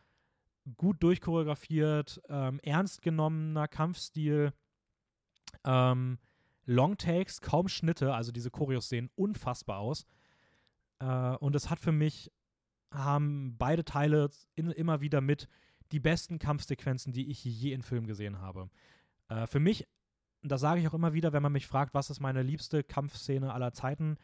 [0.77, 4.53] gut durchchoreografiert, ähm, ernst genommener Kampfstil,
[5.65, 6.19] ähm,
[6.67, 10.07] Long Takes, kaum Schnitte, also diese Choreos sehen unfassbar aus.
[11.01, 12.33] Äh, und es hat für mich
[12.93, 15.49] haben beide Teile in, immer wieder mit
[15.93, 18.71] die besten Kampfsequenzen, die ich je in Filmen gesehen habe.
[19.29, 19.87] Äh, für mich,
[20.43, 23.53] das sage ich auch immer wieder, wenn man mich fragt, was ist meine liebste Kampfszene
[23.53, 24.17] aller Zeiten,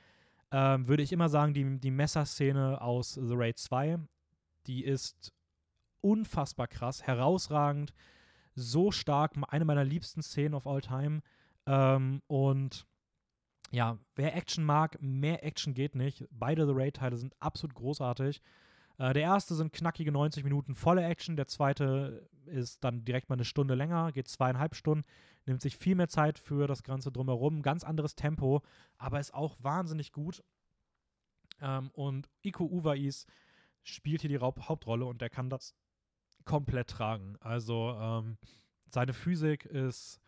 [0.51, 3.99] äh, würde ich immer sagen, die, die Messerszene aus The Raid 2.
[4.67, 5.33] Die ist
[6.03, 7.93] unfassbar krass, herausragend,
[8.55, 11.23] so stark, eine meiner liebsten Szenen of all time.
[11.67, 12.87] Ähm, und
[13.71, 16.27] ja, wer Action mag, mehr Action geht nicht.
[16.31, 18.43] Beide The Raid-Teile sind absolut großartig.
[18.99, 23.37] Äh, der erste sind knackige 90 Minuten volle Action, der zweite ist dann direkt mal
[23.37, 25.05] eine Stunde länger, geht zweieinhalb Stunden,
[25.47, 28.63] nimmt sich viel mehr Zeit für das Ganze drumherum, ganz anderes Tempo,
[28.99, 30.43] aber ist auch wahnsinnig gut.
[31.61, 33.27] Ähm, und Iko Uwais
[33.83, 35.75] spielt hier die Hauptrolle und der kann das
[36.45, 37.37] komplett tragen.
[37.41, 38.37] Also ähm,
[38.89, 40.21] seine Physik ist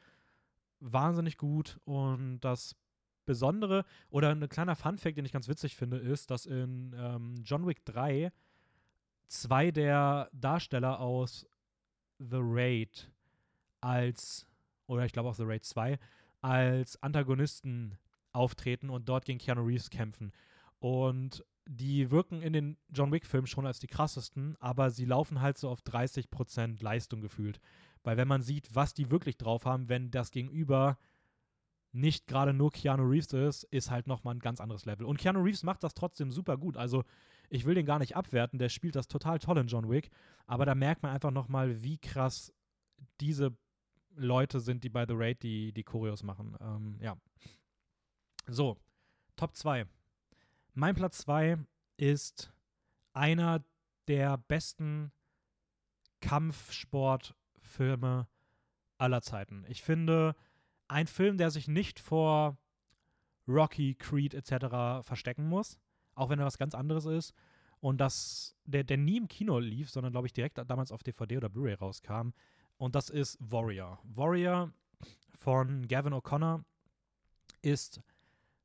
[0.80, 2.76] wahnsinnig gut und das
[3.24, 7.66] Besondere oder ein kleiner Funfact, den ich ganz witzig finde, ist, dass in ähm, John
[7.66, 8.32] Wick 3
[9.28, 11.46] zwei der Darsteller aus
[12.18, 13.10] The Raid
[13.80, 14.46] als,
[14.86, 15.98] oder ich glaube auch The Raid 2,
[16.40, 17.96] als Antagonisten
[18.32, 20.32] auftreten und dort gegen Keanu Reeves kämpfen.
[20.80, 25.58] Und die wirken in den John Wick-Filmen schon als die krassesten, aber sie laufen halt
[25.58, 27.60] so auf 30% Leistung gefühlt.
[28.02, 30.98] Weil wenn man sieht, was die wirklich drauf haben, wenn das Gegenüber
[31.92, 35.06] nicht gerade nur Keanu Reeves ist, ist halt nochmal ein ganz anderes Level.
[35.06, 36.76] Und Keanu Reeves macht das trotzdem super gut.
[36.76, 37.04] Also
[37.50, 40.10] ich will den gar nicht abwerten, der spielt das total toll in John Wick,
[40.46, 42.52] aber da merkt man einfach nochmal, wie krass
[43.20, 43.54] diese
[44.16, 46.56] Leute sind, die bei The Raid die, die Choreos machen.
[46.60, 47.16] Ähm, ja.
[48.46, 48.78] So,
[49.36, 49.86] Top 2.
[50.74, 51.58] Mein Platz 2
[51.98, 52.50] ist
[53.12, 53.62] einer
[54.08, 55.12] der besten
[56.22, 58.26] Kampfsportfilme
[58.96, 59.66] aller Zeiten.
[59.68, 60.34] Ich finde,
[60.88, 62.56] ein Film, der sich nicht vor
[63.46, 65.06] Rocky, Creed etc.
[65.06, 65.78] verstecken muss,
[66.14, 67.34] auch wenn er was ganz anderes ist.
[67.80, 71.36] Und das, der, der nie im Kino lief, sondern glaube ich direkt damals auf DVD
[71.36, 72.30] oder Blu-ray rauskam.
[72.78, 73.98] Und das ist Warrior.
[74.04, 74.72] Warrior
[75.38, 76.64] von Gavin O'Connor
[77.60, 78.00] ist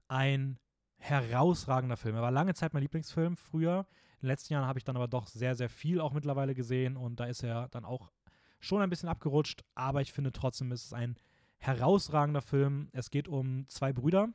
[0.08, 0.58] ein
[0.98, 2.16] herausragender Film.
[2.16, 3.86] Er war lange Zeit mein Lieblingsfilm früher.
[4.16, 6.98] In den letzten Jahren habe ich dann aber doch sehr, sehr viel auch mittlerweile gesehen
[6.98, 8.12] und da ist er dann auch
[8.60, 11.16] schon ein bisschen abgerutscht, aber ich finde trotzdem ist es ein
[11.58, 12.90] herausragender Film.
[12.94, 14.30] Es geht um zwei Brüder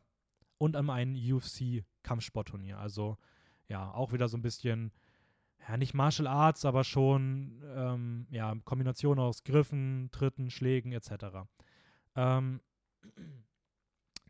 [0.59, 2.79] und um ein UFC-Kampfsportturnier.
[2.79, 3.19] Also
[3.69, 4.93] ja, auch wieder so ein bisschen,
[5.69, 11.49] ja, nicht Martial Arts, aber schon, ähm, ja, Kombination aus Griffen, Tritten, Schlägen etc.
[12.15, 12.61] Ähm,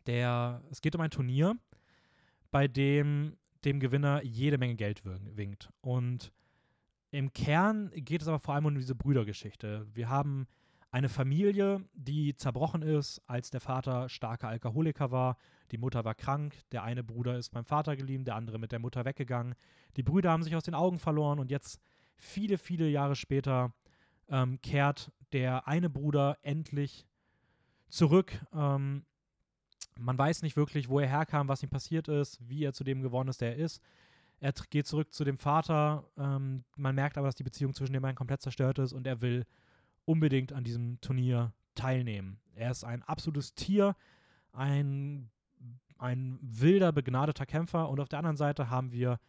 [0.05, 1.55] der, es geht um ein Turnier,
[2.53, 3.35] bei dem
[3.65, 5.69] dem Gewinner jede Menge Geld winkt.
[5.81, 6.31] Und
[7.09, 9.87] im Kern geht es aber vor allem um diese Brüdergeschichte.
[9.91, 10.47] Wir haben
[10.91, 15.37] eine Familie, die zerbrochen ist, als der Vater starker Alkoholiker war.
[15.71, 18.79] Die Mutter war krank, der eine Bruder ist beim Vater geblieben, der andere mit der
[18.79, 19.55] Mutter weggegangen.
[19.97, 21.81] Die Brüder haben sich aus den Augen verloren und jetzt,
[22.17, 23.73] viele, viele Jahre später,
[24.29, 27.07] ähm, kehrt der eine Bruder endlich
[27.87, 28.39] zurück.
[28.53, 29.05] Ähm,
[29.99, 33.01] man weiß nicht wirklich, wo er herkam, was ihm passiert ist, wie er zu dem
[33.01, 33.81] geworden ist, der er ist.
[34.39, 36.03] Er geht zurück zu dem Vater.
[36.17, 39.21] Ähm, man merkt aber, dass die Beziehung zwischen den beiden komplett zerstört ist und er
[39.21, 39.45] will
[40.05, 42.39] unbedingt an diesem Turnier teilnehmen.
[42.55, 43.95] Er ist ein absolutes Tier,
[44.51, 45.29] ein,
[45.97, 49.19] ein wilder, begnadeter Kämpfer und auf der anderen Seite haben wir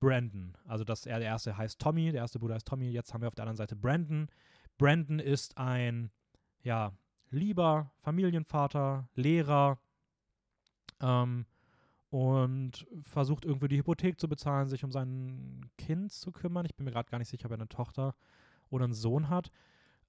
[0.00, 0.56] Brandon.
[0.64, 3.28] Also das, er, der erste heißt Tommy, der erste Bruder heißt Tommy, jetzt haben wir
[3.28, 4.28] auf der anderen Seite Brandon.
[4.76, 6.10] Brandon ist ein,
[6.62, 6.92] ja,
[7.30, 9.78] lieber Familienvater, Lehrer,
[11.00, 11.46] ähm,
[12.10, 16.66] und versucht irgendwie die Hypothek zu bezahlen, sich um sein Kind zu kümmern.
[16.66, 18.14] Ich bin mir gerade gar nicht sicher, ob er eine Tochter
[18.70, 19.50] oder einen Sohn hat.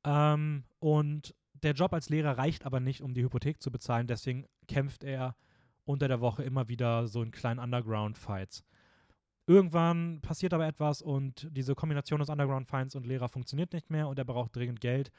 [0.04, 4.08] Ähm, und der Job als Lehrer reicht aber nicht, um die Hypothek zu bezahlen.
[4.08, 5.36] Deswegen kämpft er
[5.86, 8.64] unter der Woche immer wieder so in kleinen Underground-Fights.
[9.48, 14.20] Irgendwann passiert aber etwas und diese Kombination aus Underground-Fights und Lehrer funktioniert nicht mehr und
[14.20, 15.12] er braucht dringend Geld.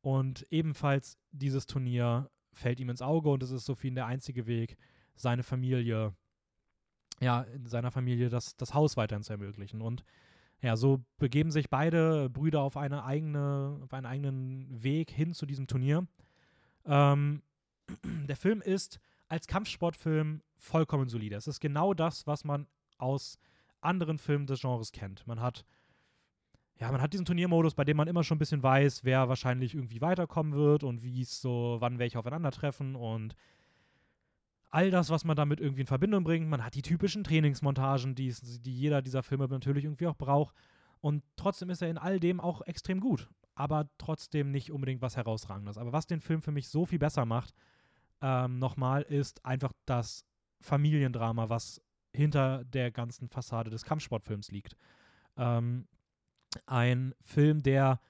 [0.00, 4.46] Und ebenfalls dieses Turnier fällt ihm ins Auge und es ist so viel der einzige
[4.46, 4.78] Weg,
[5.16, 6.14] seine Familie,
[7.20, 9.80] ja, in seiner Familie das, das Haus weiterhin zu ermöglichen.
[9.80, 10.04] Und
[10.62, 15.46] ja, so begeben sich beide Brüder auf eine eigene, auf einen eigenen Weg hin zu
[15.46, 16.06] diesem Turnier.
[16.84, 17.42] Ähm,
[18.28, 18.98] der Film ist
[19.28, 21.36] als Kampfsportfilm vollkommen solide.
[21.36, 22.66] Es ist genau das, was man
[22.98, 23.38] aus
[23.80, 25.26] anderen Filmen des Genres kennt.
[25.26, 25.64] Man hat
[26.78, 29.74] ja, man hat diesen Turniermodus, bei dem man immer schon ein bisschen weiß, wer wahrscheinlich
[29.74, 33.34] irgendwie weiterkommen wird und wie es so, wann welche aufeinandertreffen und
[34.70, 36.48] all das, was man damit irgendwie in Verbindung bringt.
[36.48, 40.54] Man hat die typischen Trainingsmontagen, die, die jeder dieser Filme natürlich irgendwie auch braucht.
[41.00, 45.16] Und trotzdem ist er in all dem auch extrem gut, aber trotzdem nicht unbedingt was
[45.16, 45.78] Herausragendes.
[45.78, 47.54] Aber was den Film für mich so viel besser macht,
[48.22, 50.24] ähm, nochmal, ist einfach das
[50.60, 51.80] Familiendrama, was
[52.12, 54.76] hinter der ganzen Fassade des Kampfsportfilms liegt.
[55.36, 55.86] Ähm,
[56.64, 58.00] ein Film, der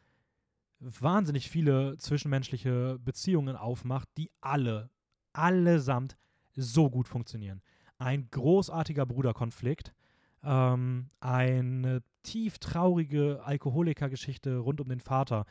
[0.79, 4.91] wahnsinnig viele zwischenmenschliche Beziehungen aufmacht, die alle,
[5.33, 6.17] allesamt
[6.57, 7.63] so gut funktionieren.
[7.99, 9.95] Ein großartiger Bruderkonflikt,
[10.43, 15.45] ähm, eine tief traurige Alkoholikergeschichte rund um den Vater,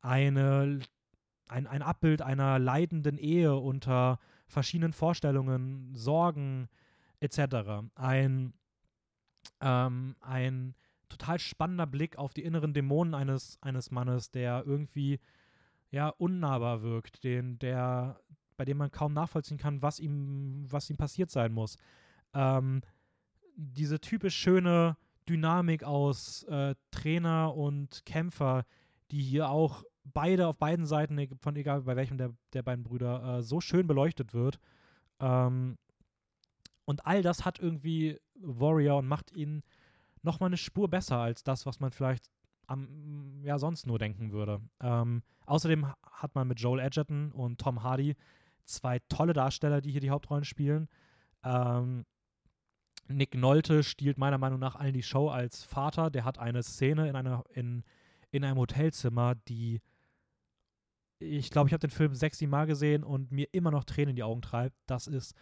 [0.00, 0.80] eine,
[1.48, 6.68] ein, ein Abbild einer leidenden Ehe unter verschiedenen Vorstellungen, Sorgen
[7.20, 7.86] etc.
[7.94, 8.54] Ein,
[9.60, 10.74] ähm, ein
[11.08, 15.20] total spannender Blick auf die inneren Dämonen eines, eines Mannes, der irgendwie
[15.90, 18.18] ja unnahbar wirkt, den, der,
[18.62, 21.78] bei dem man kaum nachvollziehen kann, was ihm, was ihm passiert sein muss.
[22.32, 22.82] Ähm,
[23.56, 24.96] diese typisch schöne
[25.28, 28.64] Dynamik aus äh, Trainer und Kämpfer,
[29.10, 32.84] die hier auch beide auf beiden Seiten, e-, von egal bei welchem der, der beiden
[32.84, 34.60] Brüder, äh, so schön beleuchtet wird.
[35.18, 35.76] Ähm,
[36.84, 39.64] und all das hat irgendwie Warrior und macht ihn
[40.22, 42.30] nochmal eine Spur besser als das, was man vielleicht
[42.68, 44.60] am, ja, sonst nur denken würde.
[44.80, 48.14] Ähm, außerdem hat man mit Joel Edgerton und Tom Hardy
[48.64, 50.88] zwei tolle Darsteller, die hier die Hauptrollen spielen.
[51.44, 52.04] Ähm,
[53.08, 56.10] Nick Nolte stiehlt meiner Meinung nach allen die Show als Vater.
[56.10, 57.82] Der hat eine Szene in, einer, in,
[58.30, 59.80] in einem Hotelzimmer, die
[61.22, 64.10] ich glaube, ich habe den Film sechs, sieben Mal gesehen und mir immer noch Tränen
[64.10, 64.76] in die Augen treibt.
[64.86, 65.34] Das ist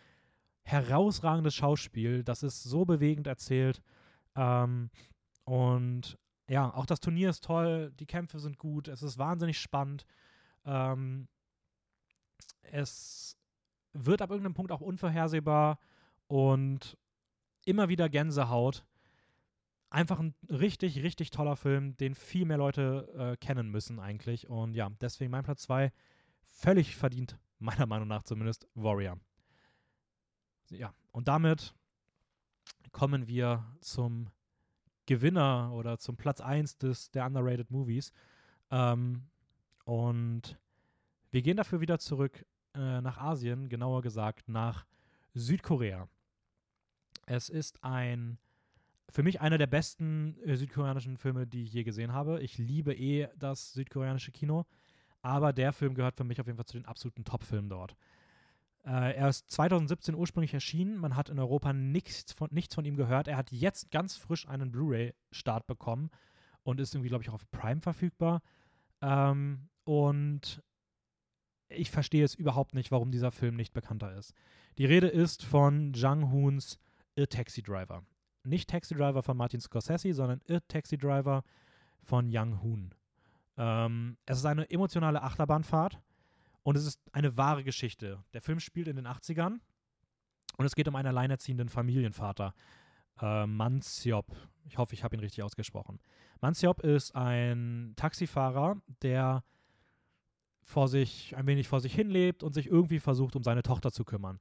[0.62, 2.22] herausragendes Schauspiel.
[2.22, 3.82] Das ist so bewegend erzählt.
[4.36, 4.90] Ähm,
[5.44, 6.18] und
[6.48, 7.92] ja, auch das Turnier ist toll.
[7.98, 8.88] Die Kämpfe sind gut.
[8.88, 10.04] Es ist wahnsinnig spannend.
[10.64, 11.28] Ähm,
[12.62, 13.36] es
[13.92, 15.78] wird ab irgendeinem Punkt auch unvorhersehbar
[16.28, 16.96] und
[17.64, 18.84] immer wieder Gänsehaut.
[19.90, 24.48] Einfach ein richtig, richtig toller Film, den viel mehr Leute äh, kennen müssen eigentlich.
[24.48, 25.92] Und ja, deswegen mein Platz 2
[26.46, 29.18] völlig verdient, meiner Meinung nach zumindest, Warrior.
[30.70, 31.74] Ja, und damit
[32.92, 34.30] kommen wir zum
[35.06, 38.12] Gewinner oder zum Platz 1 des, der Underrated Movies.
[38.70, 39.24] Ähm,
[39.84, 40.56] und
[41.30, 44.86] wir gehen dafür wieder zurück äh, nach Asien, genauer gesagt nach
[45.34, 46.08] Südkorea.
[47.26, 48.38] Es ist ein,
[49.08, 52.40] für mich einer der besten äh, südkoreanischen Filme, die ich je gesehen habe.
[52.42, 54.66] Ich liebe eh das südkoreanische Kino,
[55.22, 57.96] aber der Film gehört für mich auf jeden Fall zu den absoluten Top-Filmen dort.
[58.84, 60.96] Äh, er ist 2017 ursprünglich erschienen.
[60.96, 63.28] Man hat in Europa nichts von, nichts von ihm gehört.
[63.28, 66.10] Er hat jetzt ganz frisch einen Blu-ray-Start bekommen
[66.62, 68.42] und ist irgendwie, glaube ich, auch auf Prime verfügbar.
[69.02, 70.62] Ähm, und
[71.70, 74.34] ich verstehe es überhaupt nicht, warum dieser Film nicht bekannter ist.
[74.78, 76.78] Die Rede ist von Jang Hoons
[77.18, 78.02] A Taxi Driver.
[78.44, 81.42] Nicht Taxi Driver von Martin Scorsese, sondern A Taxi Driver
[82.02, 82.94] von Young Hoon.
[83.56, 86.00] Ähm, es ist eine emotionale Achterbahnfahrt
[86.62, 88.22] und es ist eine wahre Geschichte.
[88.32, 89.60] Der Film spielt in den 80ern
[90.56, 92.54] und es geht um einen alleinerziehenden Familienvater.
[93.20, 94.26] Äh, Mansiop.
[94.64, 96.00] Ich hoffe, ich habe ihn richtig ausgesprochen.
[96.40, 99.44] Mansiop ist ein Taxifahrer, der
[100.62, 104.04] vor sich, ein wenig vor sich hinlebt und sich irgendwie versucht, um seine Tochter zu
[104.04, 104.40] kümmern.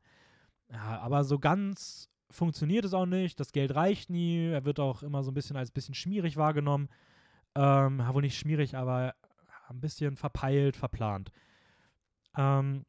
[0.71, 3.39] Ja, aber so ganz funktioniert es auch nicht.
[3.39, 4.49] Das Geld reicht nie.
[4.49, 6.89] Er wird auch immer so ein bisschen als bisschen schmierig wahrgenommen.
[7.55, 9.15] Ähm, wohl nicht schmierig, aber
[9.69, 11.31] ein bisschen verpeilt, verplant.
[12.37, 12.85] Ähm,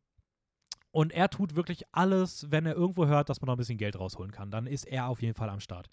[0.93, 3.99] und er tut wirklich alles, wenn er irgendwo hört, dass man noch ein bisschen Geld
[3.99, 4.51] rausholen kann.
[4.51, 5.89] Dann ist er auf jeden Fall am Start.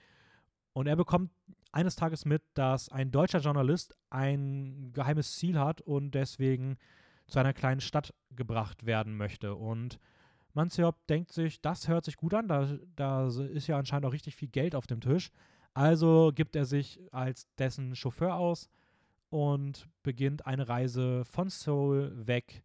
[0.73, 1.31] Und er bekommt
[1.71, 6.77] eines Tages mit, dass ein deutscher Journalist ein geheimes Ziel hat und deswegen
[7.27, 9.55] zu einer kleinen Stadt gebracht werden möchte.
[9.55, 9.99] Und
[10.53, 14.35] Manziop denkt sich, das hört sich gut an, da, da ist ja anscheinend auch richtig
[14.35, 15.29] viel Geld auf dem Tisch.
[15.73, 18.69] Also gibt er sich als dessen Chauffeur aus
[19.29, 22.63] und beginnt eine Reise von Seoul weg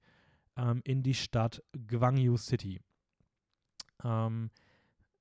[0.56, 2.80] ähm, in die Stadt Gwangju City.
[4.02, 4.50] Ähm,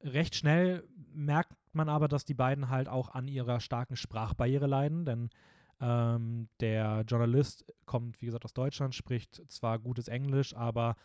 [0.02, 5.06] recht schnell merkt man aber, dass die beiden halt auch an ihrer starken Sprachbarriere leiden,
[5.06, 5.30] denn
[5.82, 10.96] ähm, der Journalist kommt, wie gesagt, aus Deutschland, spricht zwar gutes Englisch, aber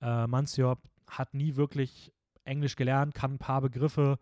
[0.00, 2.12] äh, Mansiop hat nie wirklich
[2.44, 4.18] Englisch gelernt, kann ein paar Begriffe,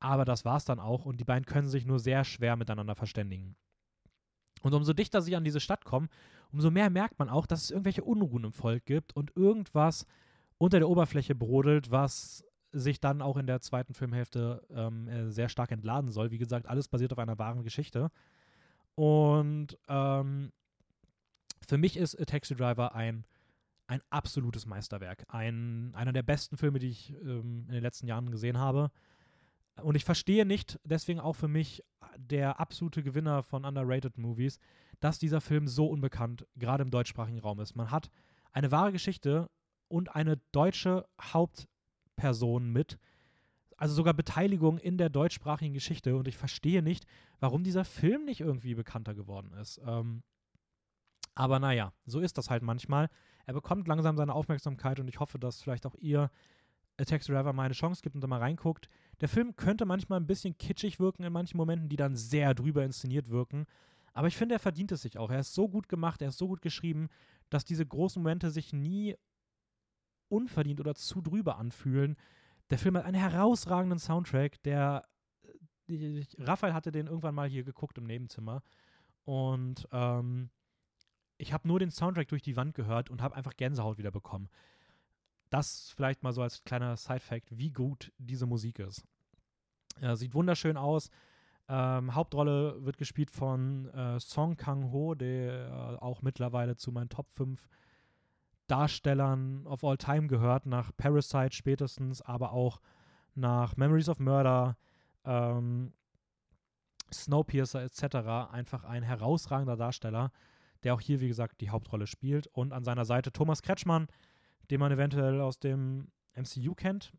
[0.00, 3.54] aber das war's dann auch und die beiden können sich nur sehr schwer miteinander verständigen.
[4.62, 6.08] Und umso dichter sie an diese Stadt kommen,
[6.50, 10.06] umso mehr merkt man auch, dass es irgendwelche Unruhen im Volk gibt und irgendwas
[10.58, 15.48] unter der Oberfläche brodelt, was sich dann auch in der zweiten Filmhälfte ähm, äh, sehr
[15.48, 16.30] stark entladen soll.
[16.30, 18.10] Wie gesagt, alles basiert auf einer wahren Geschichte.
[18.94, 20.52] Und ähm,
[21.66, 23.24] für mich ist A Taxi Driver ein,
[23.86, 25.24] ein absolutes Meisterwerk.
[25.28, 28.90] Ein, einer der besten Filme, die ich ähm, in den letzten Jahren gesehen habe.
[29.80, 31.82] Und ich verstehe nicht, deswegen auch für mich
[32.16, 34.58] der absolute Gewinner von Underrated Movies,
[35.00, 37.74] dass dieser Film so unbekannt, gerade im deutschsprachigen Raum ist.
[37.74, 38.10] Man hat
[38.52, 39.48] eine wahre Geschichte
[39.88, 42.98] und eine deutsche Hauptperson mit,
[43.82, 46.14] also sogar Beteiligung in der deutschsprachigen Geschichte.
[46.14, 47.04] Und ich verstehe nicht,
[47.40, 49.80] warum dieser Film nicht irgendwie bekannter geworden ist.
[49.84, 50.22] Ähm,
[51.34, 53.08] aber naja, so ist das halt manchmal.
[53.44, 56.30] Er bekommt langsam seine Aufmerksamkeit und ich hoffe, dass vielleicht auch ihr
[56.96, 58.88] A Taxi Driver mal eine Chance gibt und da mal reinguckt.
[59.20, 62.84] Der Film könnte manchmal ein bisschen kitschig wirken in manchen Momenten, die dann sehr drüber
[62.84, 63.66] inszeniert wirken.
[64.12, 65.32] Aber ich finde, er verdient es sich auch.
[65.32, 67.08] Er ist so gut gemacht, er ist so gut geschrieben,
[67.50, 69.16] dass diese großen Momente sich nie
[70.28, 72.16] unverdient oder zu drüber anfühlen.
[72.72, 75.06] Der Film hat einen herausragenden Soundtrack, der
[75.88, 78.62] die, Raphael hatte den irgendwann mal hier geguckt im Nebenzimmer
[79.24, 80.48] und ähm,
[81.36, 84.48] ich habe nur den Soundtrack durch die Wand gehört und habe einfach Gänsehaut wieder bekommen.
[85.50, 89.04] Das vielleicht mal so als kleiner Side-Fact, wie gut diese Musik ist.
[90.00, 91.10] Ja, sieht wunderschön aus.
[91.68, 97.28] Ähm, Hauptrolle wird gespielt von äh, Song Kang-ho, der äh, auch mittlerweile zu meinen Top
[97.32, 97.68] 5
[98.66, 102.80] Darstellern of All Time gehört, nach Parasite spätestens, aber auch
[103.34, 104.76] nach Memories of Murder,
[105.24, 105.92] ähm,
[107.12, 108.52] Snowpiercer etc.
[108.52, 110.30] Einfach ein herausragender Darsteller,
[110.82, 112.46] der auch hier, wie gesagt, die Hauptrolle spielt.
[112.48, 114.08] Und an seiner Seite Thomas Kretschmann,
[114.70, 117.12] den man eventuell aus dem MCU kennt,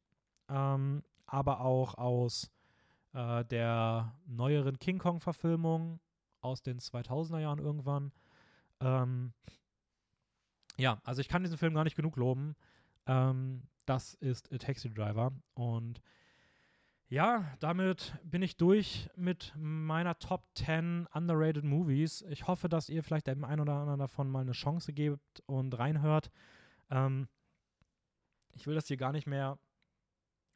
[0.49, 2.51] ähm, aber auch aus
[3.13, 5.99] äh, der neueren King Kong-Verfilmung
[6.41, 8.11] aus den 2000er Jahren irgendwann.
[8.79, 9.33] Ähm,
[10.77, 12.55] ja, also ich kann diesen Film gar nicht genug loben.
[13.05, 16.01] Ähm, das ist A Taxi Driver und
[17.09, 22.23] ja, damit bin ich durch mit meiner Top 10 Underrated Movies.
[22.23, 25.77] Ich hoffe, dass ihr vielleicht dem einen oder anderen davon mal eine Chance gebt und
[25.77, 26.31] reinhört.
[26.89, 27.27] Ähm,
[28.53, 29.59] ich will das hier gar nicht mehr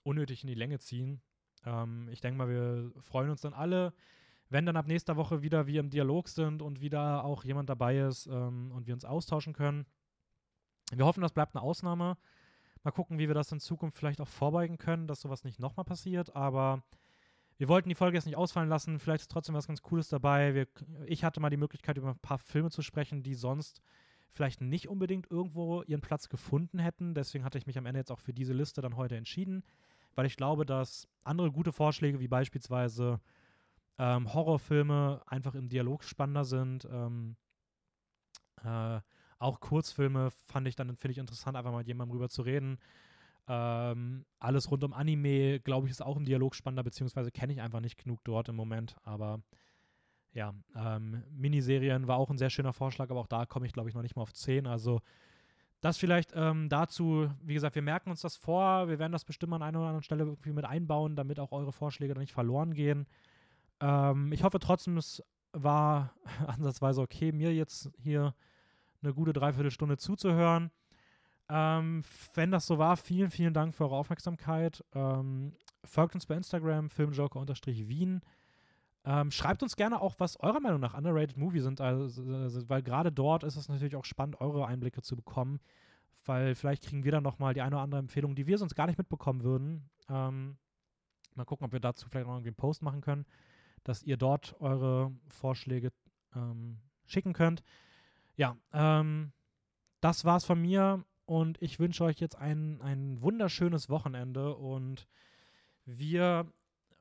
[0.01, 1.21] unnötig in die Länge ziehen.
[1.63, 3.93] Ähm, ich denke mal, wir freuen uns dann alle,
[4.49, 7.99] wenn dann ab nächster Woche wieder wir im Dialog sind und wieder auch jemand dabei
[7.99, 9.85] ist ähm, und wir uns austauschen können.
[10.91, 12.17] Wir hoffen, das bleibt eine Ausnahme.
[12.83, 15.85] Mal gucken, wie wir das in Zukunft vielleicht auch vorbeugen können, dass sowas nicht nochmal
[15.85, 16.35] passiert.
[16.35, 16.83] Aber
[17.57, 18.99] wir wollten die Folge jetzt nicht ausfallen lassen.
[18.99, 20.53] Vielleicht ist trotzdem was ganz Cooles dabei.
[20.53, 20.67] Wir,
[21.05, 23.81] ich hatte mal die Möglichkeit, über ein paar Filme zu sprechen, die sonst
[24.31, 27.15] vielleicht nicht unbedingt irgendwo ihren Platz gefunden hätten.
[27.15, 29.63] Deswegen hatte ich mich am Ende jetzt auch für diese Liste dann heute entschieden,
[30.15, 33.19] weil ich glaube, dass andere gute Vorschläge, wie beispielsweise
[33.97, 36.87] ähm, Horrorfilme, einfach im Dialog spannender sind.
[36.91, 37.35] Ähm,
[38.63, 38.99] äh,
[39.39, 42.79] auch Kurzfilme fand ich dann, finde ich interessant, einfach mal mit jemandem rüber zu reden.
[43.47, 47.61] Ähm, alles rund um Anime, glaube ich, ist auch im Dialog spannender, beziehungsweise kenne ich
[47.61, 48.95] einfach nicht genug dort im Moment.
[49.03, 49.41] Aber
[50.33, 53.89] ja, ähm, Miniserien war auch ein sehr schöner Vorschlag, aber auch da komme ich, glaube
[53.89, 54.67] ich, noch nicht mal auf 10.
[54.67, 55.01] Also
[55.81, 59.53] das vielleicht ähm, dazu, wie gesagt, wir merken uns das vor, wir werden das bestimmt
[59.53, 62.73] an einer oder anderen Stelle irgendwie mit einbauen, damit auch eure Vorschläge dann nicht verloren
[62.73, 63.07] gehen.
[63.79, 65.23] Ähm, ich hoffe trotzdem, es
[65.53, 66.13] war
[66.47, 68.33] ansatzweise okay, mir jetzt hier
[69.01, 70.71] eine gute Dreiviertelstunde zuzuhören.
[71.49, 74.83] Ähm, wenn das so war, vielen, vielen Dank für eure Aufmerksamkeit.
[74.93, 78.21] Ähm, folgt uns bei Instagram, filmjoker-wien.
[79.05, 82.21] Ähm, schreibt uns gerne auch, was eurer Meinung nach underrated Movie sind, also,
[82.67, 85.61] weil gerade dort ist es natürlich auch spannend, eure Einblicke zu bekommen,
[86.25, 88.85] weil vielleicht kriegen wir dann nochmal die eine oder andere Empfehlung, die wir sonst gar
[88.85, 89.89] nicht mitbekommen würden.
[90.09, 90.57] Ähm,
[91.35, 93.25] mal gucken, ob wir dazu vielleicht noch irgendwie einen Post machen können,
[93.85, 95.93] dass ihr dort eure Vorschläge
[96.35, 97.63] ähm, schicken könnt.
[98.37, 99.33] Ja, ähm,
[99.99, 105.07] das war's von mir und ich wünsche euch jetzt ein, ein wunderschönes Wochenende und
[105.85, 106.51] wir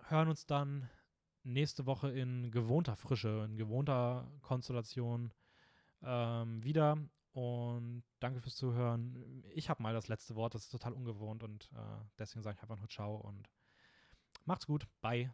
[0.09, 0.89] hören uns dann
[1.45, 5.33] nächste Woche in gewohnter Frische, in gewohnter Konstellation
[6.03, 6.99] ähm, wieder.
[7.33, 9.45] Und danke fürs Zuhören.
[9.51, 12.63] Ich habe mal das letzte Wort, das ist total ungewohnt und äh, deswegen sage ich
[12.63, 13.51] einfach nur Ciao und
[14.47, 14.87] macht's gut.
[15.03, 15.31] Bye.